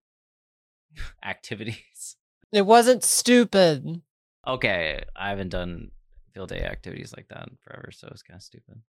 activities. 1.24 2.16
It 2.52 2.66
wasn't 2.66 3.04
stupid. 3.04 4.02
Okay, 4.48 5.04
I 5.16 5.30
haven't 5.30 5.50
done 5.50 5.92
field 6.34 6.50
day 6.50 6.62
activities 6.62 7.14
like 7.16 7.28
that 7.30 7.48
in 7.48 7.58
forever, 7.62 7.90
so 7.92 8.08
it's 8.12 8.22
kind 8.22 8.38
of 8.38 8.44
stupid. 8.44 8.82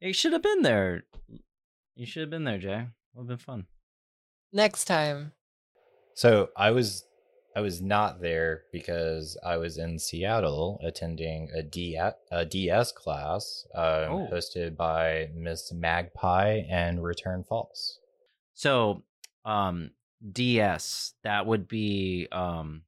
you 0.00 0.12
should 0.12 0.32
have 0.32 0.42
been 0.42 0.62
there. 0.62 1.04
You 1.96 2.06
should 2.06 2.20
have 2.20 2.30
been 2.30 2.44
there, 2.44 2.58
Jay. 2.58 2.78
It 2.80 2.86
would 3.14 3.22
have 3.22 3.26
been 3.28 3.38
fun. 3.38 3.66
Next 4.52 4.84
time. 4.84 5.32
So 6.14 6.50
I 6.56 6.70
was 6.70 7.04
I 7.56 7.60
was 7.60 7.82
not 7.82 8.20
there 8.20 8.62
because 8.72 9.36
I 9.44 9.56
was 9.56 9.78
in 9.78 9.98
Seattle 9.98 10.78
attending 10.82 11.50
a, 11.52 11.62
D- 11.62 11.98
a 12.30 12.44
DS 12.44 12.92
class 12.92 13.66
um, 13.74 13.82
oh. 13.82 14.28
hosted 14.30 14.76
by 14.76 15.30
Miss 15.34 15.72
Magpie 15.72 16.62
and 16.68 17.02
Return 17.02 17.42
False. 17.42 17.98
So, 18.58 19.04
um, 19.44 19.92
DS 20.32 21.14
that 21.22 21.46
would 21.46 21.68
be 21.68 22.26
um, 22.32 22.82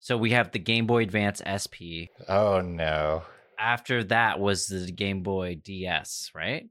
so 0.00 0.16
we 0.16 0.30
have 0.30 0.50
the 0.50 0.58
Game 0.58 0.86
Boy 0.86 1.02
Advance 1.02 1.42
SP. 1.44 2.08
Oh 2.26 2.62
no! 2.62 3.24
After 3.58 4.02
that 4.04 4.40
was 4.40 4.66
the 4.66 4.90
Game 4.90 5.22
Boy 5.22 5.56
DS, 5.62 6.30
right? 6.34 6.70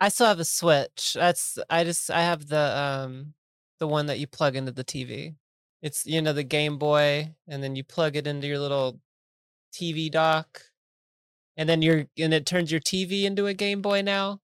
I 0.00 0.08
still 0.08 0.26
have 0.26 0.40
a 0.40 0.44
Switch. 0.44 1.12
That's 1.14 1.56
I 1.70 1.84
just 1.84 2.10
I 2.10 2.22
have 2.22 2.48
the 2.48 2.76
um 2.76 3.34
the 3.78 3.86
one 3.86 4.06
that 4.06 4.18
you 4.18 4.26
plug 4.26 4.56
into 4.56 4.72
the 4.72 4.82
TV. 4.82 5.36
It's 5.82 6.04
you 6.04 6.20
know 6.20 6.32
the 6.32 6.42
Game 6.42 6.78
Boy, 6.78 7.32
and 7.46 7.62
then 7.62 7.76
you 7.76 7.84
plug 7.84 8.16
it 8.16 8.26
into 8.26 8.48
your 8.48 8.58
little 8.58 8.98
TV 9.72 10.10
dock, 10.10 10.62
and 11.56 11.68
then 11.68 11.80
you're 11.80 12.06
and 12.18 12.34
it 12.34 12.44
turns 12.44 12.72
your 12.72 12.80
TV 12.80 13.22
into 13.22 13.46
a 13.46 13.54
Game 13.54 13.82
Boy 13.82 14.02
now. 14.02 14.40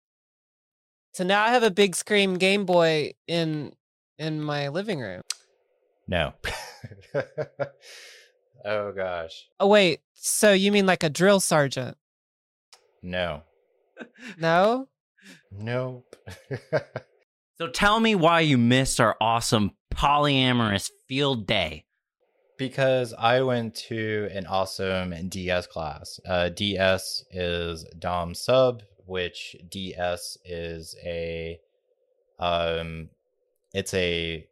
So 1.13 1.23
now 1.23 1.43
I 1.43 1.49
have 1.49 1.63
a 1.63 1.71
big 1.71 1.95
screen 1.95 2.35
Game 2.35 2.65
Boy 2.65 3.13
in 3.27 3.73
in 4.17 4.41
my 4.41 4.69
living 4.69 4.99
room. 4.99 5.21
No. 6.07 6.33
oh 8.65 8.91
gosh. 8.91 9.47
Oh 9.59 9.67
wait, 9.67 10.01
so 10.13 10.53
you 10.53 10.71
mean 10.71 10.85
like 10.85 11.03
a 11.03 11.09
drill 11.09 11.39
sergeant? 11.39 11.97
No. 13.01 13.43
No? 14.37 14.87
Nope. 15.51 16.15
so 17.57 17.67
tell 17.67 17.99
me 17.99 18.15
why 18.15 18.41
you 18.41 18.57
missed 18.57 18.99
our 18.99 19.15
awesome 19.19 19.71
polyamorous 19.93 20.89
field 21.07 21.47
day? 21.47 21.85
Because 22.57 23.13
I 23.13 23.41
went 23.41 23.75
to 23.87 24.29
an 24.33 24.47
awesome 24.47 25.29
DS 25.29 25.67
class. 25.67 26.19
Uh, 26.27 26.49
DS 26.49 27.23
is 27.31 27.85
Dom 27.99 28.33
Sub, 28.33 28.81
which 29.07 29.55
DS 29.69 30.37
is 30.45 30.95
a, 31.03 31.59
um, 32.39 33.09
it's 33.73 33.93
a, 33.93 34.47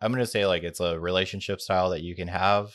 I'm 0.00 0.12
gonna 0.12 0.26
say 0.26 0.46
like 0.46 0.64
it's 0.64 0.80
a 0.80 0.98
relationship 0.98 1.60
style 1.60 1.90
that 1.90 2.02
you 2.02 2.16
can 2.16 2.28
have. 2.28 2.72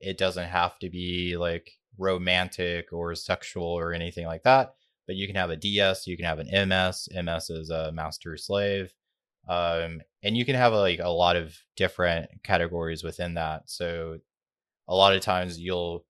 It 0.00 0.18
doesn't 0.18 0.48
have 0.48 0.78
to 0.80 0.90
be 0.90 1.36
like 1.36 1.72
romantic 1.98 2.92
or 2.92 3.14
sexual 3.14 3.64
or 3.64 3.92
anything 3.92 4.26
like 4.26 4.42
that. 4.42 4.74
But 5.06 5.16
you 5.16 5.26
can 5.26 5.36
have 5.36 5.50
a 5.50 5.56
DS, 5.56 6.06
you 6.06 6.16
can 6.16 6.26
have 6.26 6.38
an 6.40 6.68
MS. 6.68 7.08
MS 7.14 7.50
is 7.50 7.70
a 7.70 7.92
master 7.92 8.36
slave 8.36 8.92
um, 9.48 10.02
and 10.22 10.36
you 10.36 10.44
can 10.44 10.54
have 10.54 10.72
like 10.72 11.00
a 11.00 11.08
lot 11.08 11.36
of 11.36 11.56
different 11.74 12.28
categories 12.44 13.02
within 13.02 13.34
that 13.34 13.62
so 13.66 14.18
a 14.88 14.94
lot 14.94 15.14
of 15.14 15.20
times 15.22 15.58
you'll 15.58 16.04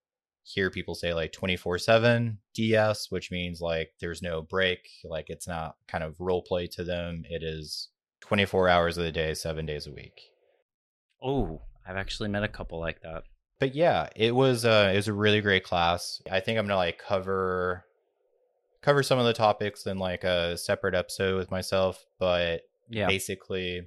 hear 0.49 0.71
people 0.71 0.95
say 0.95 1.13
like 1.13 1.33
24 1.33 1.79
7 1.79 2.39
DS, 2.55 3.11
which 3.11 3.31
means 3.31 3.61
like 3.61 3.91
there's 4.01 4.23
no 4.23 4.43
break. 4.43 4.89
Like 5.05 5.27
it's 5.29 5.47
not 5.47 5.77
kind 5.87 6.03
of 6.03 6.19
role 6.19 6.43
play 6.43 6.67
to 6.69 6.85
them. 6.85 7.25
It 7.29 7.43
is 7.43 7.89
24 8.21 8.69
hours 8.69 8.97
of 8.99 9.05
the 9.05 9.13
day, 9.13 9.35
seven 9.35 9.67
days 9.67 9.87
a 9.87 9.93
week. 9.93 10.21
Oh, 11.23 11.61
I've 11.87 11.97
actually 11.97 12.29
met 12.29 12.45
a 12.45 12.49
couple 12.49 12.81
like 12.81 13.03
that. 13.03 13.25
But 13.61 13.75
yeah, 13.75 14.09
it 14.17 14.35
was 14.35 14.65
uh 14.65 14.91
it 14.93 14.97
was 14.97 15.09
a 15.09 15.13
really 15.13 15.41
great 15.41 15.65
class. 15.65 16.23
I 16.31 16.41
think 16.41 16.59
I'm 16.59 16.67
gonna 16.67 16.77
like 16.77 16.99
cover 16.99 17.85
cover 18.81 19.03
some 19.03 19.19
of 19.19 19.27
the 19.27 19.33
topics 19.33 19.87
in 19.87 19.99
like 19.99 20.25
a 20.25 20.57
separate 20.57 20.95
episode 20.95 21.37
with 21.37 21.51
myself, 21.51 22.05
but 22.19 22.63
Yeah. 22.89 23.09
basically 23.09 23.83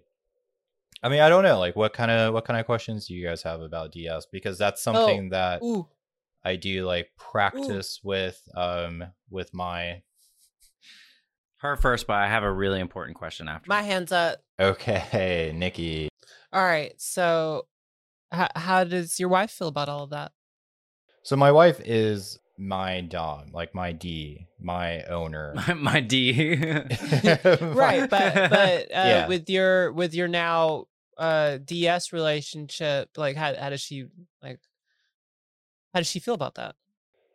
I 1.04 1.10
mean, 1.10 1.22
I 1.22 1.30
don't 1.30 1.44
know, 1.44 1.58
like 1.58 1.76
what 1.76 1.94
kind 1.94 2.12
of 2.12 2.34
what 2.34 2.46
kind 2.46 2.60
of 2.60 2.66
questions 2.68 3.08
do 3.08 3.16
you 3.16 3.26
guys 3.26 3.42
have 3.44 3.62
about 3.62 3.92
DS 3.94 4.28
because 4.32 4.58
that's 4.60 4.84
something 4.84 5.30
that 5.30 5.64
Ooh, 5.64 5.88
I 6.44 6.56
do 6.56 6.86
like 6.86 7.12
practice 7.18 8.00
with 8.04 8.42
um 8.56 9.04
with 9.30 9.54
my 9.54 10.02
Her 11.58 11.76
first, 11.76 12.08
but 12.08 12.16
I 12.16 12.28
have 12.28 12.44
a 12.44 12.52
really 12.52 12.80
important 12.80 13.18
question 13.18 13.48
after. 13.48 13.70
my 13.70 13.82
hands 13.84 14.12
up. 14.12 14.40
Okay, 14.60 15.52
Nikki. 15.56 16.10
All 16.54 16.64
right. 16.64 16.94
So, 16.98 17.68
how, 18.32 18.50
how 18.56 18.84
does 18.84 19.20
your 19.20 19.30
wife 19.30 19.52
feel 19.52 19.68
about 19.68 19.90
all 19.90 20.04
of 20.04 20.10
that? 20.12 20.32
So 21.24 21.36
my 21.36 21.52
wife 21.52 21.80
is 21.86 22.40
my 22.58 23.02
dom, 23.02 23.52
like 23.54 23.74
my 23.76 23.92
D, 23.92 24.48
my 24.60 25.04
owner. 25.04 25.54
my, 25.56 25.74
my 25.76 26.00
D. 26.02 26.34
Right, 27.62 28.10
but 28.10 28.50
but 28.50 28.82
uh, 28.92 29.08
Yeah. 29.08 29.28
with 29.28 29.50
your 29.50 29.92
with 29.94 30.14
your 30.16 30.28
now 30.28 30.86
uh 31.18 31.58
DS 31.64 32.12
relationship, 32.14 33.10
like 33.18 33.36
how 33.36 33.54
how 33.56 33.70
does 33.70 33.82
she 33.82 34.06
like 34.42 34.60
how 35.94 36.00
does 36.00 36.08
she 36.08 36.20
feel 36.20 36.34
about 36.34 36.56
that? 36.56 36.76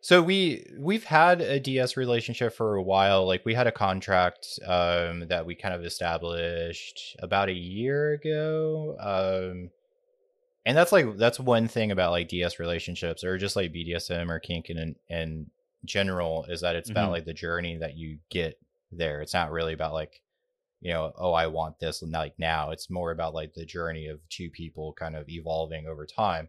So 0.01 0.23
we 0.23 0.65
we've 0.79 1.05
had 1.05 1.41
a 1.41 1.59
DS 1.59 1.97
relationship 1.97 2.53
for 2.55 2.77
a 2.77 2.83
while. 2.83 3.27
Like 3.27 3.45
we 3.45 3.55
had 3.55 3.67
a 3.67 3.73
contract 3.73 4.47
um 4.65 5.27
that 5.29 5.45
we 5.47 5.55
kind 5.55 5.75
of 5.75 5.85
established 5.85 7.17
about 7.21 7.49
a 7.49 7.53
year 7.55 8.13
ago. 8.13 8.97
Um 9.01 9.71
and 10.65 10.77
that's 10.77 10.93
like 10.93 11.17
that's 11.17 11.41
one 11.41 11.69
thing 11.69 11.91
about 11.91 12.13
like 12.13 12.29
DS 12.29 12.59
relationships 12.59 13.25
or 13.25 13.39
just 13.39 13.57
like 13.57 13.73
BDSM 13.73 14.31
or 14.31 14.39
kink 14.41 14.69
and 14.69 14.97
and 15.09 15.51
general 15.85 16.45
is 16.49 16.61
that 16.63 16.77
it's 16.77 16.91
about 16.91 17.09
Mhm. 17.09 17.13
like 17.13 17.25
the 17.25 17.35
journey 17.35 17.77
that 17.79 17.97
you 17.97 18.19
get 18.31 18.59
there. 18.93 19.21
It's 19.23 19.35
not 19.35 19.51
really 19.53 19.73
about 19.73 19.93
like 19.93 20.21
you 20.81 20.93
know, 20.93 21.13
oh 21.17 21.33
I 21.33 21.47
want 21.49 21.79
this 21.81 22.03
like 22.03 22.35
now. 22.39 22.71
It's 22.71 22.91
more 22.91 23.11
about 23.11 23.35
like 23.35 23.55
the 23.55 23.65
journey 23.65 24.09
of 24.09 24.21
two 24.29 24.51
people 24.51 24.93
kind 24.93 25.17
of 25.17 25.29
evolving 25.29 25.87
over 25.87 26.07
time. 26.07 26.49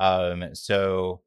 Um 0.00 0.54
so 0.54 1.22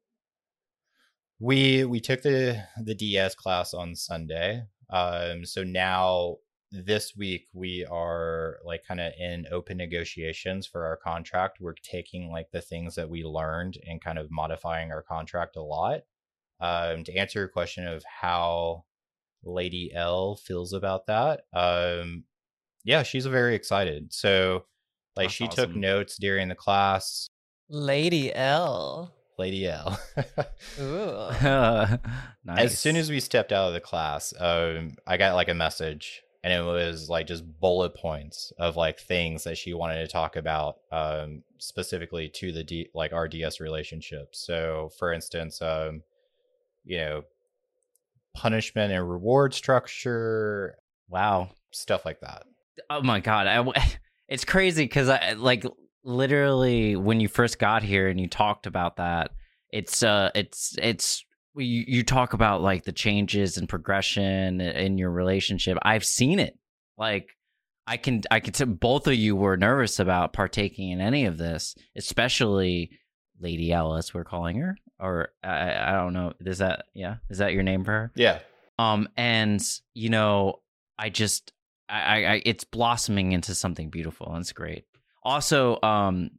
we 1.42 1.84
we 1.84 2.00
took 2.00 2.22
the 2.22 2.62
the 2.80 2.94
DS 2.94 3.34
class 3.34 3.74
on 3.74 3.96
Sunday. 3.96 4.62
Um 4.90 5.44
so 5.44 5.64
now 5.64 6.36
this 6.70 7.16
week 7.16 7.48
we 7.52 7.84
are 7.90 8.58
like 8.64 8.84
kind 8.86 9.00
of 9.00 9.12
in 9.18 9.46
open 9.50 9.76
negotiations 9.76 10.66
for 10.66 10.86
our 10.86 10.96
contract. 10.96 11.58
We're 11.60 11.74
taking 11.74 12.30
like 12.30 12.52
the 12.52 12.60
things 12.60 12.94
that 12.94 13.10
we 13.10 13.24
learned 13.24 13.76
and 13.84 14.00
kind 14.00 14.18
of 14.18 14.30
modifying 14.30 14.92
our 14.92 15.02
contract 15.02 15.56
a 15.56 15.62
lot. 15.62 16.02
Um 16.60 17.02
to 17.04 17.16
answer 17.16 17.40
your 17.40 17.48
question 17.48 17.88
of 17.88 18.04
how 18.04 18.84
Lady 19.42 19.90
L 19.92 20.36
feels 20.36 20.72
about 20.72 21.06
that. 21.08 21.40
Um 21.52 22.22
yeah, 22.84 23.02
she's 23.02 23.26
very 23.26 23.56
excited. 23.56 24.12
So 24.12 24.66
like 25.16 25.26
That's 25.26 25.34
she 25.34 25.48
took 25.48 25.74
notes 25.74 26.16
during 26.20 26.48
the 26.48 26.54
class. 26.54 27.28
Lady 27.68 28.32
L. 28.32 29.12
Lady 29.42 29.66
L. 29.66 29.98
Ooh. 30.80 31.26
nice. 32.44 32.58
As 32.58 32.78
soon 32.78 32.94
as 32.94 33.10
we 33.10 33.18
stepped 33.18 33.50
out 33.50 33.66
of 33.66 33.74
the 33.74 33.80
class, 33.80 34.32
um, 34.38 34.94
I 35.04 35.16
got 35.16 35.34
like 35.34 35.48
a 35.48 35.54
message, 35.54 36.22
and 36.44 36.52
it 36.52 36.64
was 36.64 37.10
like 37.10 37.26
just 37.26 37.42
bullet 37.60 37.96
points 37.96 38.52
of 38.56 38.76
like 38.76 39.00
things 39.00 39.42
that 39.42 39.58
she 39.58 39.74
wanted 39.74 39.96
to 39.96 40.06
talk 40.06 40.36
about, 40.36 40.76
um, 40.92 41.42
specifically 41.58 42.28
to 42.28 42.52
the 42.52 42.62
D, 42.62 42.88
like 42.94 43.12
our 43.12 43.26
DS 43.26 43.58
relationship. 43.58 44.36
So, 44.36 44.90
for 44.96 45.12
instance, 45.12 45.60
um, 45.60 46.04
you 46.84 46.98
know, 46.98 47.22
punishment 48.34 48.92
and 48.92 49.10
reward 49.10 49.54
structure, 49.54 50.76
wow. 51.08 51.50
stuff 51.72 52.04
like 52.04 52.20
that. 52.20 52.44
Oh 52.88 53.02
my 53.02 53.18
god, 53.18 53.48
I 53.48 53.56
w 53.56 53.72
it's 54.28 54.44
crazy 54.44 54.84
because 54.84 55.08
I 55.08 55.32
like 55.32 55.64
literally 56.04 56.96
when 56.96 57.20
you 57.20 57.28
first 57.28 57.58
got 57.58 57.82
here 57.82 58.08
and 58.08 58.20
you 58.20 58.28
talked 58.28 58.66
about 58.66 58.96
that. 58.96 59.30
It's 59.70 60.02
uh, 60.02 60.30
it's 60.34 60.76
it's 60.80 61.24
you, 61.56 61.84
you 61.86 62.02
talk 62.02 62.34
about 62.34 62.60
like 62.62 62.84
the 62.84 62.92
changes 62.92 63.56
and 63.56 63.68
progression 63.68 64.60
in 64.60 64.98
your 64.98 65.10
relationship. 65.10 65.78
I've 65.82 66.04
seen 66.04 66.38
it. 66.38 66.58
Like 66.98 67.30
I 67.86 67.96
can 67.96 68.22
I 68.30 68.40
can 68.40 68.52
tell 68.52 68.66
both 68.66 69.06
of 69.06 69.14
you 69.14 69.34
were 69.34 69.56
nervous 69.56 69.98
about 69.98 70.32
partaking 70.34 70.90
in 70.90 71.00
any 71.00 71.24
of 71.24 71.38
this, 71.38 71.74
especially 71.96 72.90
Lady 73.40 73.72
Alice. 73.72 74.12
We're 74.12 74.24
calling 74.24 74.58
her, 74.58 74.76
or 75.00 75.30
I 75.42 75.74
I 75.74 75.92
don't 75.92 76.12
know. 76.12 76.32
Is 76.40 76.58
that 76.58 76.84
yeah? 76.94 77.16
Is 77.30 77.38
that 77.38 77.54
your 77.54 77.62
name 77.62 77.84
for 77.84 77.92
her? 77.92 78.12
Yeah. 78.14 78.40
um 78.78 79.08
and 79.16 79.62
you 79.94 80.08
know 80.08 80.60
i 80.98 81.08
just 81.10 81.52
I, 81.88 82.00
I 82.00 82.32
I- 82.34 82.42
it's 82.46 82.64
blossoming 82.64 83.32
into 83.32 83.54
something 83.54 83.90
beautiful 83.90 84.28
and 84.32 84.40
it's 84.42 84.52
great 84.52 84.84
also 85.22 85.80
um 85.82 86.30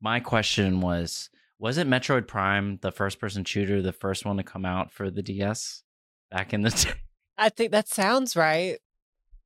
my 0.00 0.20
question 0.20 0.80
was 0.80 1.30
was 1.58 1.78
it 1.78 1.86
metroid 1.86 2.26
prime 2.26 2.78
the 2.82 2.92
first 2.92 3.18
person 3.18 3.44
shooter 3.44 3.82
the 3.82 3.92
first 3.92 4.24
one 4.24 4.36
to 4.36 4.42
come 4.42 4.64
out 4.64 4.92
for 4.92 5.10
the 5.10 5.22
ds 5.22 5.82
back 6.30 6.52
in 6.52 6.62
the 6.62 6.70
day 6.84 6.92
I 7.38 7.50
think 7.50 7.72
that 7.72 7.88
sounds 7.88 8.34
right. 8.34 8.78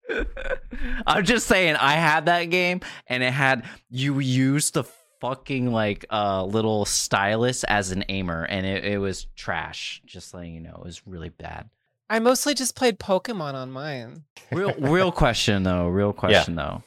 i'm 1.07 1.25
just 1.25 1.47
saying 1.47 1.77
i 1.77 1.93
had 1.95 2.27
that 2.27 2.45
game 2.47 2.81
and 3.07 3.23
it 3.23 3.33
had 3.33 3.65
you 3.91 4.19
used 4.19 4.75
the 4.75 4.85
fucking 5.21 5.71
like 5.71 6.05
uh 6.11 6.45
little 6.45 6.85
stylus 6.85 7.63
as 7.65 7.93
an 7.93 8.05
aimer 8.09 8.43
and 8.45 8.67
it, 8.67 8.85
it 8.85 8.99
was 8.99 9.27
trash 9.37 10.03
just 10.05 10.35
letting 10.35 10.55
you 10.55 10.61
know 10.61 10.75
it 10.81 10.85
was 10.85 11.07
really 11.07 11.29
bad 11.29 11.69
I 12.13 12.19
mostly 12.19 12.55
just 12.55 12.75
played 12.75 12.99
Pokemon 12.99 13.55
on 13.55 13.71
mine. 13.71 14.25
real 14.51 14.75
real 14.81 15.13
question 15.13 15.63
though 15.63 15.87
real 15.87 16.13
question 16.13 16.57
though 16.57 16.83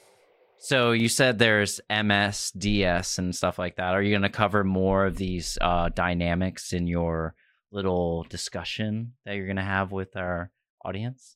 so 0.66 0.94
you 0.94 1.10
said 1.10 1.38
there's 1.38 1.82
ms 1.90 2.52
ds 2.58 3.18
and 3.18 3.36
stuff 3.36 3.60
like 3.60 3.76
that 3.76 3.94
are 3.94 4.02
you 4.02 4.12
going 4.12 4.22
to 4.22 4.30
cover 4.30 4.64
more 4.64 5.06
of 5.06 5.18
these 5.18 5.58
uh 5.62 5.90
dynamics 5.90 6.72
in 6.72 6.88
your 6.88 7.36
little 7.72 8.24
discussion 8.30 9.14
that 9.26 9.36
you're 9.36 9.46
going 9.46 9.58
to 9.58 9.62
have 9.62 9.92
with 9.92 10.16
our 10.16 10.52
audience 10.86 11.36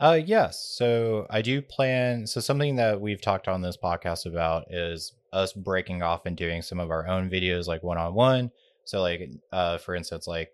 Uh 0.00 0.18
yes. 0.24 0.74
So 0.78 1.26
I 1.30 1.42
do 1.42 1.62
plan 1.62 2.26
so 2.26 2.40
something 2.40 2.76
that 2.76 3.00
we've 3.00 3.20
talked 3.20 3.46
on 3.48 3.62
this 3.62 3.76
podcast 3.76 4.26
about 4.26 4.64
is 4.70 5.14
us 5.32 5.52
breaking 5.52 6.02
off 6.02 6.26
and 6.26 6.36
doing 6.36 6.60
some 6.62 6.80
of 6.80 6.90
our 6.90 7.06
own 7.06 7.30
videos 7.30 7.68
like 7.68 7.82
one 7.84 7.98
on 7.98 8.12
one. 8.14 8.50
So 8.84 9.00
like 9.00 9.30
uh 9.52 9.78
for 9.78 9.94
instance 9.94 10.26
like 10.26 10.50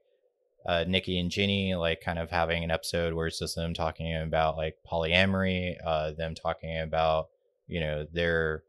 uh 0.67 0.85
Nikki 0.87 1.19
and 1.19 1.31
Jenny 1.31 1.75
like 1.75 2.01
kind 2.03 2.19
of 2.19 2.31
having 2.31 2.63
an 2.63 2.71
episode 2.71 3.15
where 3.15 3.27
it's 3.29 3.39
just 3.39 3.57
them 3.57 3.73
talking 3.73 4.15
about 4.17 4.57
like 4.59 4.77
polyamory, 4.91 5.77
uh 5.87 6.13
them 6.13 6.35
talking 6.35 6.79
about, 6.81 7.29
you 7.69 7.81
know, 7.81 8.07
their 8.13 8.65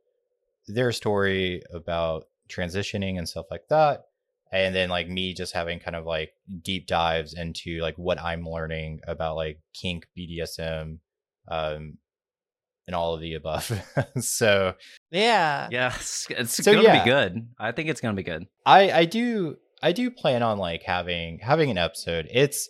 their 0.67 0.91
story 0.91 1.63
about 1.73 2.25
transitioning 2.47 3.17
and 3.17 3.27
stuff 3.27 3.47
like 3.49 3.67
that. 3.69 4.03
And 4.51 4.73
then 4.75 4.89
like 4.89 5.07
me 5.07 5.33
just 5.33 5.53
having 5.53 5.79
kind 5.79 5.95
of 5.95 6.05
like 6.05 6.33
deep 6.63 6.85
dives 6.87 7.33
into 7.33 7.79
like 7.81 7.95
what 7.97 8.19
I'm 8.19 8.47
learning 8.47 9.01
about 9.07 9.35
like 9.35 9.59
kink, 9.73 10.07
BDSM, 10.17 10.97
um, 11.47 11.97
and 12.87 12.95
all 12.95 13.13
of 13.13 13.21
the 13.21 13.35
above. 13.35 13.71
so 14.19 14.73
Yeah. 15.11 15.67
yeah 15.71 15.93
it's, 15.95 16.27
it's 16.31 16.53
So, 16.63 16.71
going 16.73 16.83
to 16.85 16.91
yeah. 16.91 17.03
be 17.03 17.09
good 17.09 17.47
i 17.59 17.71
think 17.71 17.87
it's 17.89 18.01
going 18.01 18.15
to 18.15 18.19
be 18.19 18.23
good 18.29 18.47
I 18.65 18.91
I 18.91 19.05
do 19.05 19.57
I 19.81 19.91
do 19.91 20.09
plan 20.11 20.43
on 20.43 20.57
like 20.57 20.83
having 20.83 21.39
having 21.39 21.69
an 21.71 21.77
episode. 21.77 22.27
It's 22.31 22.69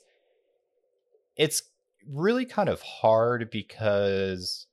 it's 1.36 1.64
really 2.08 2.46
kind 2.46 2.70
of 2.70 2.82
hard 2.82 3.50
because 3.52 4.68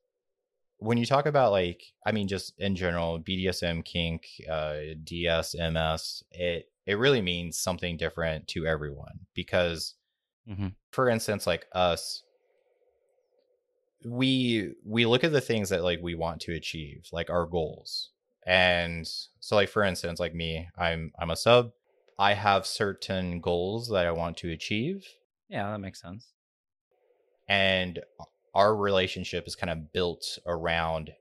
when 0.78 0.98
you 0.98 1.06
talk 1.06 1.26
about 1.26 1.52
like 1.52 1.82
I 2.06 2.12
mean 2.12 2.28
just 2.28 2.58
in 2.58 2.76
general 2.76 3.18
BDSM 3.18 3.82
kink 3.84 4.26
uh 4.50 4.76
DS 5.04 5.54
MS 5.54 6.22
it 6.30 6.70
it 6.86 6.94
really 6.98 7.22
means 7.22 7.58
something 7.58 7.96
different 7.96 8.46
to 8.48 8.66
everyone 8.66 9.20
because 9.34 9.94
Mhm. 10.48 10.74
for 10.92 11.08
instance 11.08 11.46
like 11.46 11.66
us 11.72 12.22
we 14.04 14.74
we 14.84 15.06
look 15.06 15.24
at 15.24 15.32
the 15.32 15.40
things 15.40 15.70
that 15.70 15.82
like 15.82 16.00
we 16.02 16.14
want 16.14 16.40
to 16.42 16.54
achieve 16.54 17.08
like 17.12 17.30
our 17.30 17.46
goals. 17.46 18.10
And 18.46 19.06
so 19.40 19.56
like 19.56 19.68
for 19.68 19.82
instance 19.82 20.20
like 20.20 20.34
me 20.34 20.68
i'm 20.76 21.12
i'm 21.18 21.30
a 21.30 21.36
sub. 21.36 21.72
I 22.18 22.34
have 22.34 22.66
certain 22.66 23.40
goals 23.40 23.88
that 23.88 24.06
i 24.06 24.12
want 24.12 24.36
to 24.38 24.50
achieve. 24.52 25.06
Yeah 25.48 25.70
that 25.70 25.78
makes 25.80 26.00
sense. 26.00 26.32
And 27.48 28.00
our 28.56 28.74
relationship 28.74 29.46
is 29.46 29.54
kind 29.54 29.70
of 29.70 29.92
built 29.92 30.38
around 30.46 31.12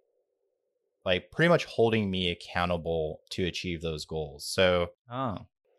like 1.06 1.30
pretty 1.32 1.50
much 1.50 1.66
holding 1.66 2.10
me 2.10 2.32
accountable 2.32 3.20
to 3.30 3.46
achieve 3.46 3.82
those 3.82 4.06
goals 4.06 4.44
so 4.46 4.90
oh 5.12 5.38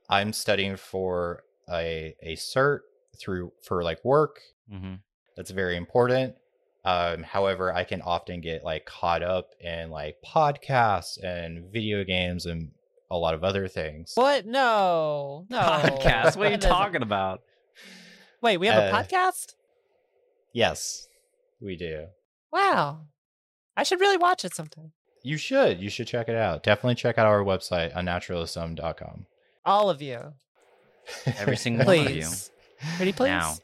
i'm 0.08 0.32
studying 0.32 0.76
for 0.76 1.42
a 1.70 2.14
a 2.22 2.36
cert 2.36 2.80
through 3.18 3.50
for 3.62 3.82
like 3.82 4.04
work. 4.04 4.40
Mm-hmm. 4.72 4.94
That's 5.36 5.50
very 5.50 5.76
important. 5.76 6.34
Um, 6.84 7.22
however, 7.22 7.72
I 7.72 7.82
can 7.84 8.02
often 8.02 8.40
get 8.40 8.62
like 8.62 8.84
caught 8.86 9.22
up 9.22 9.50
in 9.58 9.90
like 9.90 10.18
podcasts 10.24 11.18
and 11.24 11.64
video 11.72 12.04
games 12.04 12.46
and 12.46 12.70
a 13.10 13.16
lot 13.16 13.34
of 13.34 13.42
other 13.42 13.66
things. 13.68 14.12
What? 14.14 14.46
No, 14.46 15.46
no. 15.48 15.58
Podcast. 15.58 16.36
What 16.36 16.48
are 16.48 16.50
you 16.52 16.58
talking 16.58 17.02
about? 17.02 17.40
Wait, 18.42 18.58
we 18.58 18.66
have 18.68 18.82
a 18.82 18.92
Uh, 18.94 19.02
podcast? 19.02 19.54
Yes, 20.52 21.08
we 21.60 21.76
do. 21.76 22.06
Wow. 22.52 23.00
I 23.76 23.82
should 23.82 24.00
really 24.00 24.16
watch 24.16 24.44
it 24.44 24.54
sometime. 24.54 24.92
You 25.22 25.36
should. 25.36 25.80
You 25.80 25.90
should 25.90 26.06
check 26.06 26.28
it 26.28 26.36
out. 26.36 26.62
Definitely 26.62 26.94
check 26.94 27.18
out 27.18 27.26
our 27.26 27.42
website, 27.42 27.92
unnaturalism.com. 27.94 29.26
All 29.64 29.90
of 29.90 30.00
you, 30.00 30.32
Every 31.38 31.56
single 31.66 31.86
one 31.86 31.98
of 31.98 32.10
you. 32.10 32.22
please. 32.22 32.50
Pretty 32.96 33.12
please. 33.12 33.28
Now. 33.28 33.54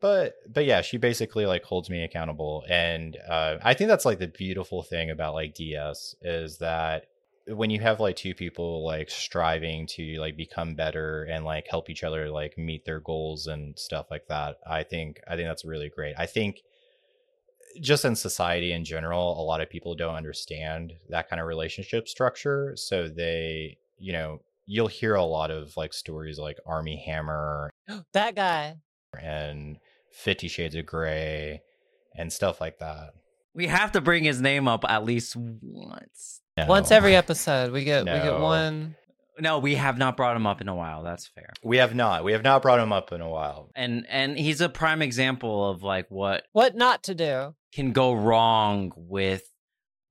but 0.00 0.34
but 0.52 0.64
yeah 0.64 0.82
she 0.82 0.96
basically 0.98 1.46
like 1.46 1.64
holds 1.64 1.88
me 1.88 2.04
accountable 2.04 2.62
and 2.68 3.16
uh, 3.28 3.56
i 3.62 3.72
think 3.74 3.88
that's 3.88 4.04
like 4.04 4.18
the 4.18 4.26
beautiful 4.28 4.82
thing 4.82 5.10
about 5.10 5.32
like 5.34 5.54
ds 5.54 6.14
is 6.20 6.58
that 6.58 7.06
when 7.48 7.70
you 7.70 7.80
have 7.80 8.00
like 8.00 8.16
two 8.16 8.34
people 8.34 8.84
like 8.84 9.08
striving 9.10 9.86
to 9.86 10.16
like 10.18 10.36
become 10.36 10.74
better 10.74 11.24
and 11.24 11.44
like 11.44 11.66
help 11.70 11.88
each 11.88 12.04
other 12.04 12.28
like 12.30 12.58
meet 12.58 12.84
their 12.84 13.00
goals 13.00 13.46
and 13.46 13.78
stuff 13.78 14.06
like 14.10 14.26
that 14.28 14.56
i 14.68 14.82
think 14.82 15.20
i 15.28 15.34
think 15.36 15.48
that's 15.48 15.64
really 15.64 15.88
great 15.88 16.14
i 16.18 16.26
think 16.26 16.60
just 17.80 18.04
in 18.04 18.14
society 18.14 18.72
in 18.72 18.84
general 18.84 19.40
a 19.40 19.44
lot 19.44 19.60
of 19.60 19.68
people 19.68 19.94
don't 19.94 20.14
understand 20.14 20.92
that 21.08 21.28
kind 21.28 21.40
of 21.40 21.46
relationship 21.46 22.08
structure 22.08 22.74
so 22.76 23.08
they 23.08 23.76
you 23.98 24.12
know 24.12 24.40
you'll 24.66 24.86
hear 24.86 25.14
a 25.14 25.24
lot 25.24 25.50
of 25.50 25.76
like 25.76 25.92
stories 25.92 26.38
like 26.38 26.58
Armie 26.66 27.02
Hammer 27.06 27.70
That 28.12 28.34
guy. 28.34 28.76
and 29.20 29.78
Fifty 30.12 30.48
Shades 30.48 30.74
of 30.74 30.86
Grey 30.86 31.60
and 32.16 32.32
stuff 32.32 32.60
like 32.60 32.78
that. 32.78 33.10
We 33.54 33.66
have 33.66 33.92
to 33.92 34.00
bring 34.00 34.24
his 34.24 34.40
name 34.40 34.68
up 34.68 34.84
at 34.88 35.04
least 35.04 35.36
once. 35.36 36.40
Once 36.56 36.90
every 36.90 37.16
episode, 37.16 37.72
we 37.72 37.84
get 37.84 38.04
we 38.04 38.10
get 38.10 38.38
one. 38.38 38.96
No, 39.38 39.58
we 39.58 39.74
have 39.74 39.98
not 39.98 40.16
brought 40.16 40.36
him 40.36 40.46
up 40.46 40.60
in 40.60 40.68
a 40.68 40.74
while. 40.74 41.02
That's 41.02 41.26
fair. 41.26 41.50
we 41.62 41.78
have 41.78 41.94
not. 41.94 42.24
We 42.24 42.32
have 42.32 42.42
not 42.42 42.62
brought 42.62 42.78
him 42.80 42.92
up 42.92 43.12
in 43.12 43.20
a 43.20 43.28
while. 43.28 43.70
And 43.74 44.06
and 44.08 44.38
he's 44.38 44.60
a 44.60 44.68
prime 44.68 45.02
example 45.02 45.70
of 45.70 45.82
like 45.82 46.10
what 46.10 46.44
What 46.52 46.76
not 46.76 47.02
to 47.04 47.14
do? 47.14 47.54
can 47.72 47.92
go 47.92 48.12
wrong 48.12 48.92
with 48.96 49.42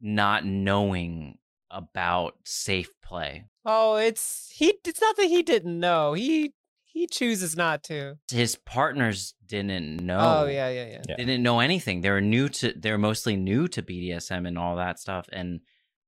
not 0.01 0.45
knowing 0.45 1.37
about 1.71 2.35
safe 2.43 2.89
play. 3.01 3.45
Oh, 3.65 3.95
it's 3.95 4.51
he. 4.53 4.73
It's 4.85 4.99
not 5.01 5.15
that 5.15 5.27
he 5.27 5.41
didn't 5.43 5.79
know. 5.79 6.13
He 6.13 6.53
he 6.83 7.07
chooses 7.07 7.55
not 7.55 7.81
to. 7.83 8.17
His 8.29 8.55
partners 8.55 9.33
didn't 9.45 9.97
know. 10.05 10.19
Oh 10.19 10.45
yeah, 10.47 10.69
yeah, 10.69 10.85
yeah. 10.85 11.01
Yeah. 11.07 11.15
didn't 11.15 11.41
know 11.41 11.59
anything. 11.61 12.01
They 12.01 12.09
were 12.09 12.21
new 12.21 12.49
to 12.49 12.73
they're 12.75 12.97
mostly 12.97 13.35
new 13.37 13.67
to 13.69 13.81
BDSM 13.81 14.47
and 14.47 14.57
all 14.57 14.75
that 14.75 14.99
stuff 14.99 15.27
and 15.31 15.61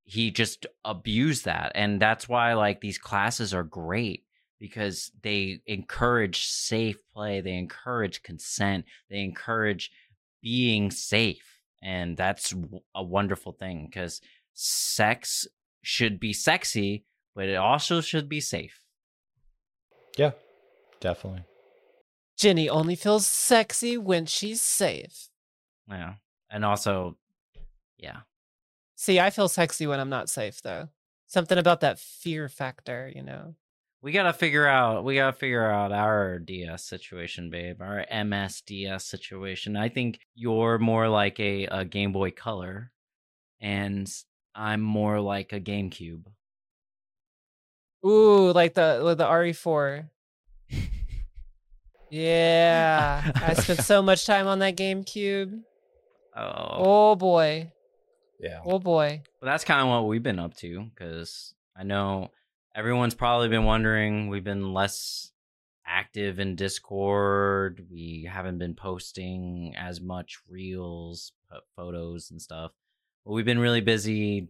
he 0.06 0.30
just 0.30 0.66
abused 0.84 1.44
that. 1.44 1.72
And 1.74 2.00
that's 2.00 2.28
why 2.28 2.54
like 2.54 2.80
these 2.80 2.96
classes 2.96 3.52
are 3.52 3.64
great 3.64 4.24
because 4.58 5.10
they 5.22 5.60
encourage 5.66 6.46
safe 6.46 6.96
play, 7.12 7.40
they 7.40 7.54
encourage 7.54 8.22
consent, 8.22 8.84
they 9.10 9.18
encourage 9.18 9.90
being 10.40 10.90
safe. 10.92 11.60
And 11.82 12.16
that's 12.16 12.54
a 12.94 13.02
wonderful 13.02 13.52
thing 13.52 13.90
cuz 13.92 14.20
sex 14.54 15.46
should 15.82 16.18
be 16.20 16.32
sexy, 16.32 17.04
but 17.34 17.48
it 17.48 17.56
also 17.56 18.00
should 18.00 18.28
be 18.28 18.40
safe. 18.40 18.80
Yeah, 20.16 20.32
definitely. 21.00 21.44
Jenny 22.38 22.68
only 22.68 22.94
feels 22.94 23.26
sexy 23.26 23.98
when 23.98 24.26
she's 24.26 24.62
safe. 24.62 25.30
Yeah. 25.88 26.14
And 26.48 26.64
also 26.64 27.18
yeah. 27.98 28.20
See, 29.06 29.20
I 29.20 29.30
feel 29.30 29.46
sexy 29.46 29.86
when 29.86 30.00
I'm 30.00 30.08
not 30.08 30.28
safe, 30.28 30.60
though. 30.62 30.88
Something 31.28 31.58
about 31.58 31.78
that 31.82 32.00
fear 32.00 32.48
factor, 32.48 33.08
you 33.14 33.22
know. 33.22 33.54
We 34.02 34.10
gotta 34.10 34.32
figure 34.32 34.66
out. 34.66 35.04
We 35.04 35.14
gotta 35.14 35.32
figure 35.32 35.70
out 35.70 35.92
our 35.92 36.40
DS 36.40 36.82
situation, 36.82 37.48
babe. 37.48 37.80
Our 37.80 38.04
MSDS 38.12 39.02
situation. 39.02 39.76
I 39.76 39.90
think 39.90 40.18
you're 40.34 40.78
more 40.78 41.08
like 41.08 41.38
a, 41.38 41.66
a 41.66 41.84
Game 41.84 42.10
Boy 42.10 42.32
Color, 42.32 42.90
and 43.60 44.12
I'm 44.56 44.80
more 44.80 45.20
like 45.20 45.52
a 45.52 45.60
GameCube. 45.60 46.24
Ooh, 48.04 48.50
like 48.50 48.74
the 48.74 49.02
with 49.04 49.18
the 49.18 49.26
RE4. 49.26 50.10
Yeah, 52.10 53.30
I 53.36 53.54
spent 53.54 53.82
so 53.82 54.02
much 54.02 54.26
time 54.26 54.48
on 54.48 54.58
that 54.60 54.76
GameCube. 54.76 55.60
Oh, 56.36 56.68
Oh 56.78 57.14
boy, 57.16 57.72
Yeah. 58.38 58.60
oh 58.64 58.78
boy. 58.78 59.22
but 59.40 59.46
that's 59.46 59.64
kind 59.64 59.80
of 59.80 59.88
what 59.88 60.06
we've 60.06 60.22
been 60.22 60.38
up 60.38 60.56
to. 60.58 60.84
Because 60.94 61.54
I 61.76 61.84
know 61.84 62.30
everyone's 62.74 63.14
probably 63.14 63.48
been 63.48 63.64
wondering. 63.64 64.28
We've 64.28 64.44
been 64.44 64.72
less 64.72 65.32
active 65.86 66.38
in 66.38 66.56
Discord. 66.56 67.86
We 67.90 68.28
haven't 68.30 68.58
been 68.58 68.74
posting 68.74 69.74
as 69.76 70.00
much 70.00 70.38
reels, 70.48 71.32
photos, 71.76 72.30
and 72.30 72.40
stuff. 72.42 72.72
But 73.24 73.32
we've 73.32 73.44
been 73.44 73.58
really 73.58 73.80
busy 73.80 74.48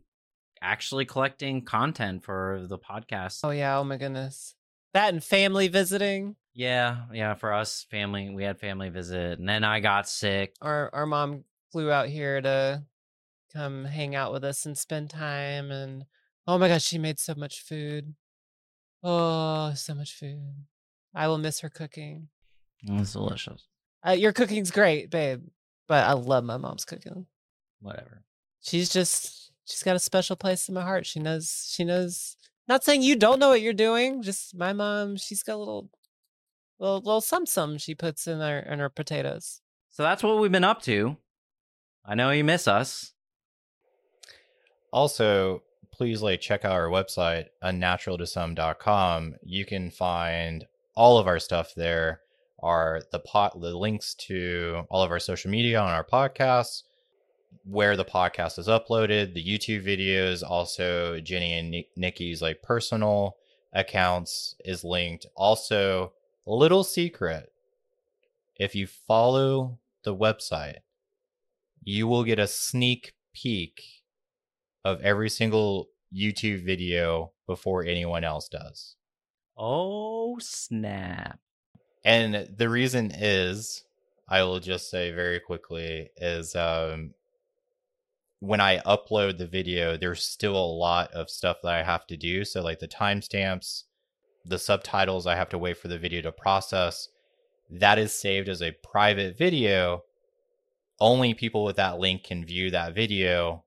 actually 0.60 1.04
collecting 1.04 1.62
content 1.62 2.24
for 2.24 2.64
the 2.68 2.78
podcast. 2.78 3.40
Oh 3.44 3.50
yeah, 3.50 3.78
oh 3.78 3.84
my 3.84 3.96
goodness. 3.96 4.54
That 4.94 5.12
and 5.12 5.22
family 5.22 5.68
visiting. 5.68 6.36
Yeah, 6.54 7.02
yeah. 7.12 7.34
For 7.34 7.52
us, 7.52 7.86
family, 7.90 8.30
we 8.30 8.42
had 8.42 8.58
family 8.58 8.88
visit, 8.88 9.38
and 9.38 9.48
then 9.48 9.62
I 9.62 9.80
got 9.80 10.08
sick. 10.08 10.54
Our 10.62 10.90
our 10.92 11.06
mom 11.06 11.44
flew 11.70 11.90
out 11.90 12.08
here 12.08 12.40
to 12.40 12.82
come 13.56 13.86
hang 13.86 14.14
out 14.14 14.32
with 14.32 14.44
us 14.44 14.66
and 14.66 14.76
spend 14.76 15.10
time 15.10 15.70
and 15.70 16.04
oh 16.46 16.58
my 16.58 16.68
gosh, 16.68 16.84
she 16.84 16.98
made 16.98 17.18
so 17.18 17.34
much 17.34 17.62
food. 17.62 18.14
Oh, 19.02 19.72
so 19.74 19.94
much 19.94 20.14
food. 20.14 20.66
I 21.14 21.28
will 21.28 21.38
miss 21.38 21.60
her 21.60 21.70
cooking. 21.70 22.28
It 22.82 22.92
was 22.92 23.12
delicious. 23.12 23.66
Uh, 24.06 24.12
your 24.12 24.32
cooking's 24.32 24.70
great, 24.70 25.10
babe, 25.10 25.42
but 25.88 26.04
I 26.04 26.12
love 26.12 26.44
my 26.44 26.56
mom's 26.56 26.84
cooking. 26.84 27.26
Whatever. 27.80 28.22
She's 28.60 28.90
just 28.90 29.52
she's 29.64 29.82
got 29.82 29.96
a 29.96 30.00
special 30.00 30.36
place 30.36 30.68
in 30.68 30.74
my 30.74 30.82
heart. 30.82 31.06
She 31.06 31.20
knows 31.20 31.70
she 31.72 31.84
knows. 31.84 32.36
Not 32.68 32.84
saying 32.84 33.02
you 33.02 33.16
don't 33.16 33.38
know 33.38 33.50
what 33.50 33.62
you're 33.62 33.72
doing. 33.72 34.22
Just 34.22 34.54
my 34.54 34.72
mom, 34.72 35.16
she's 35.16 35.42
got 35.42 35.54
a 35.54 35.56
little 35.56 35.88
little 36.78 36.98
little 36.98 37.20
sum 37.20 37.46
sum 37.46 37.78
she 37.78 37.94
puts 37.94 38.26
in 38.26 38.40
her 38.40 38.58
in 38.58 38.78
her 38.80 38.90
potatoes. 38.90 39.60
So 39.90 40.02
that's 40.02 40.22
what 40.22 40.38
we've 40.38 40.52
been 40.52 40.64
up 40.64 40.82
to. 40.82 41.16
I 42.04 42.14
know 42.14 42.30
you 42.30 42.44
miss 42.44 42.68
us. 42.68 43.12
Also, 44.96 45.62
please 45.92 46.22
like 46.22 46.40
check 46.40 46.64
out 46.64 46.72
our 46.72 46.88
website, 46.88 47.48
unnaturaltosome.com. 47.62 49.34
You 49.42 49.66
can 49.66 49.90
find 49.90 50.66
all 50.94 51.18
of 51.18 51.26
our 51.26 51.38
stuff 51.38 51.74
there. 51.74 52.22
Are 52.62 53.02
the 53.12 53.18
pot 53.18 53.60
the 53.60 53.76
links 53.76 54.14
to 54.26 54.86
all 54.88 55.02
of 55.02 55.10
our 55.10 55.18
social 55.18 55.50
media 55.50 55.78
on 55.80 55.90
our 55.90 56.02
podcasts, 56.02 56.84
where 57.64 57.94
the 57.94 58.06
podcast 58.06 58.58
is 58.58 58.68
uploaded, 58.68 59.34
the 59.34 59.44
YouTube 59.44 59.84
videos, 59.84 60.42
also 60.42 61.20
Jenny 61.20 61.52
and 61.52 61.84
Nikki's 61.94 62.40
like 62.40 62.62
personal 62.62 63.36
accounts 63.74 64.54
is 64.64 64.82
linked. 64.82 65.26
Also, 65.36 66.14
little 66.46 66.84
secret. 66.84 67.52
If 68.58 68.74
you 68.74 68.86
follow 68.86 69.78
the 70.04 70.16
website, 70.16 70.78
you 71.84 72.06
will 72.08 72.24
get 72.24 72.38
a 72.38 72.46
sneak 72.46 73.12
peek 73.34 73.95
of 74.86 75.00
every 75.00 75.28
single 75.28 75.88
YouTube 76.14 76.64
video 76.64 77.32
before 77.48 77.84
anyone 77.84 78.22
else 78.22 78.48
does. 78.48 78.94
Oh 79.58 80.38
snap! 80.38 81.40
And 82.04 82.48
the 82.56 82.68
reason 82.68 83.10
is, 83.12 83.82
I 84.28 84.44
will 84.44 84.60
just 84.60 84.88
say 84.88 85.10
very 85.10 85.40
quickly, 85.40 86.10
is 86.16 86.54
um, 86.54 87.14
when 88.38 88.60
I 88.60 88.78
upload 88.78 89.38
the 89.38 89.48
video, 89.48 89.96
there's 89.96 90.22
still 90.22 90.56
a 90.56 90.78
lot 90.78 91.10
of 91.10 91.30
stuff 91.30 91.56
that 91.64 91.74
I 91.74 91.82
have 91.82 92.06
to 92.06 92.16
do. 92.16 92.44
So, 92.44 92.62
like 92.62 92.78
the 92.78 92.86
timestamps, 92.86 93.82
the 94.44 94.58
subtitles, 94.58 95.26
I 95.26 95.34
have 95.34 95.48
to 95.48 95.58
wait 95.58 95.78
for 95.78 95.88
the 95.88 95.98
video 95.98 96.22
to 96.22 96.30
process. 96.30 97.08
That 97.68 97.98
is 97.98 98.12
saved 98.12 98.48
as 98.48 98.62
a 98.62 98.76
private 98.84 99.36
video. 99.36 100.04
Only 101.00 101.34
people 101.34 101.64
with 101.64 101.74
that 101.76 101.98
link 101.98 102.22
can 102.22 102.44
view 102.44 102.70
that 102.70 102.94
video. 102.94 103.64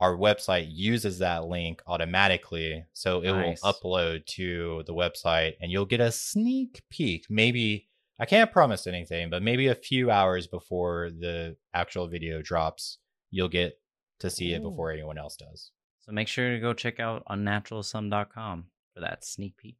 Our 0.00 0.16
website 0.16 0.68
uses 0.70 1.18
that 1.18 1.46
link 1.46 1.82
automatically. 1.86 2.84
So 2.92 3.20
it 3.20 3.32
Nice. 3.32 3.62
will 3.62 3.72
upload 3.72 4.26
to 4.26 4.84
the 4.86 4.94
website 4.94 5.54
and 5.60 5.72
you'll 5.72 5.86
get 5.86 6.00
a 6.00 6.12
sneak 6.12 6.82
peek. 6.88 7.26
Maybe, 7.28 7.88
I 8.20 8.24
can't 8.26 8.52
promise 8.52 8.86
anything, 8.86 9.28
but 9.28 9.42
maybe 9.42 9.66
a 9.66 9.74
few 9.74 10.10
hours 10.10 10.46
before 10.46 11.10
the 11.10 11.56
actual 11.74 12.06
video 12.06 12.42
drops, 12.42 12.98
you'll 13.30 13.48
get 13.48 13.80
to 14.20 14.30
see 14.30 14.52
it 14.52 14.62
before 14.62 14.92
anyone 14.92 15.18
else 15.18 15.36
does. 15.36 15.72
So 16.00 16.12
make 16.12 16.28
sure 16.28 16.52
to 16.52 16.60
go 16.60 16.72
check 16.72 17.00
out 17.00 17.24
unnaturalsum.com 17.30 18.66
for 18.94 19.00
that 19.00 19.24
sneak 19.24 19.56
peek. 19.56 19.76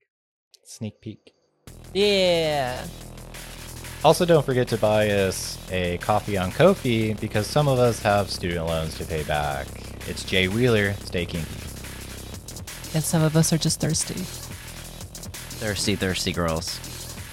Sneak 0.65 1.01
peek. 1.01 1.33
Yeah. 1.95 2.87
Also, 4.05 4.25
don't 4.25 4.45
forget 4.47 4.69
to 4.69 4.77
buy 4.77 5.11
us 5.11 5.59
a 5.73 5.99
coffee 5.99 6.37
on 6.37 6.53
Ko-fi 6.53 7.15
because 7.15 7.47
some 7.47 7.67
of 7.67 7.79
us 7.79 8.01
have 8.03 8.31
student 8.31 8.67
loans 8.67 8.97
to 8.99 9.05
pay 9.05 9.25
back. 9.25 9.67
It's 10.09 10.25
Jay 10.25 10.49
Wheeler. 10.49 10.95
Stay 11.05 11.27
kinky. 11.27 11.47
And 12.95 13.05
some 13.05 13.23
of 13.23 13.37
us 13.37 13.53
are 13.53 13.59
just 13.59 13.79
thirsty. 13.79 14.15
Thirsty, 15.61 15.97
thirsty 15.97 16.33
girls. 16.33 16.81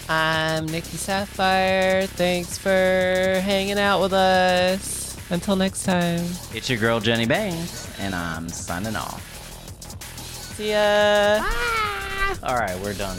I'm 0.09 0.65
Nikki 0.65 0.97
Sapphire. 0.97 2.05
Thanks 2.05 2.57
for 2.57 2.69
hanging 2.69 3.79
out 3.79 4.01
with 4.01 4.11
us. 4.11 5.15
Until 5.29 5.55
next 5.55 5.85
time. 5.85 6.25
It's 6.53 6.69
your 6.69 6.77
girl 6.77 6.99
Jenny 6.99 7.25
Bangs, 7.25 7.89
and 7.97 8.13
I'm 8.13 8.49
signing 8.49 8.97
off. 8.97 9.23
See 10.57 10.71
ya. 10.71 11.41
All 12.43 12.57
right, 12.57 12.77
we're 12.81 12.93
done. 12.93 13.17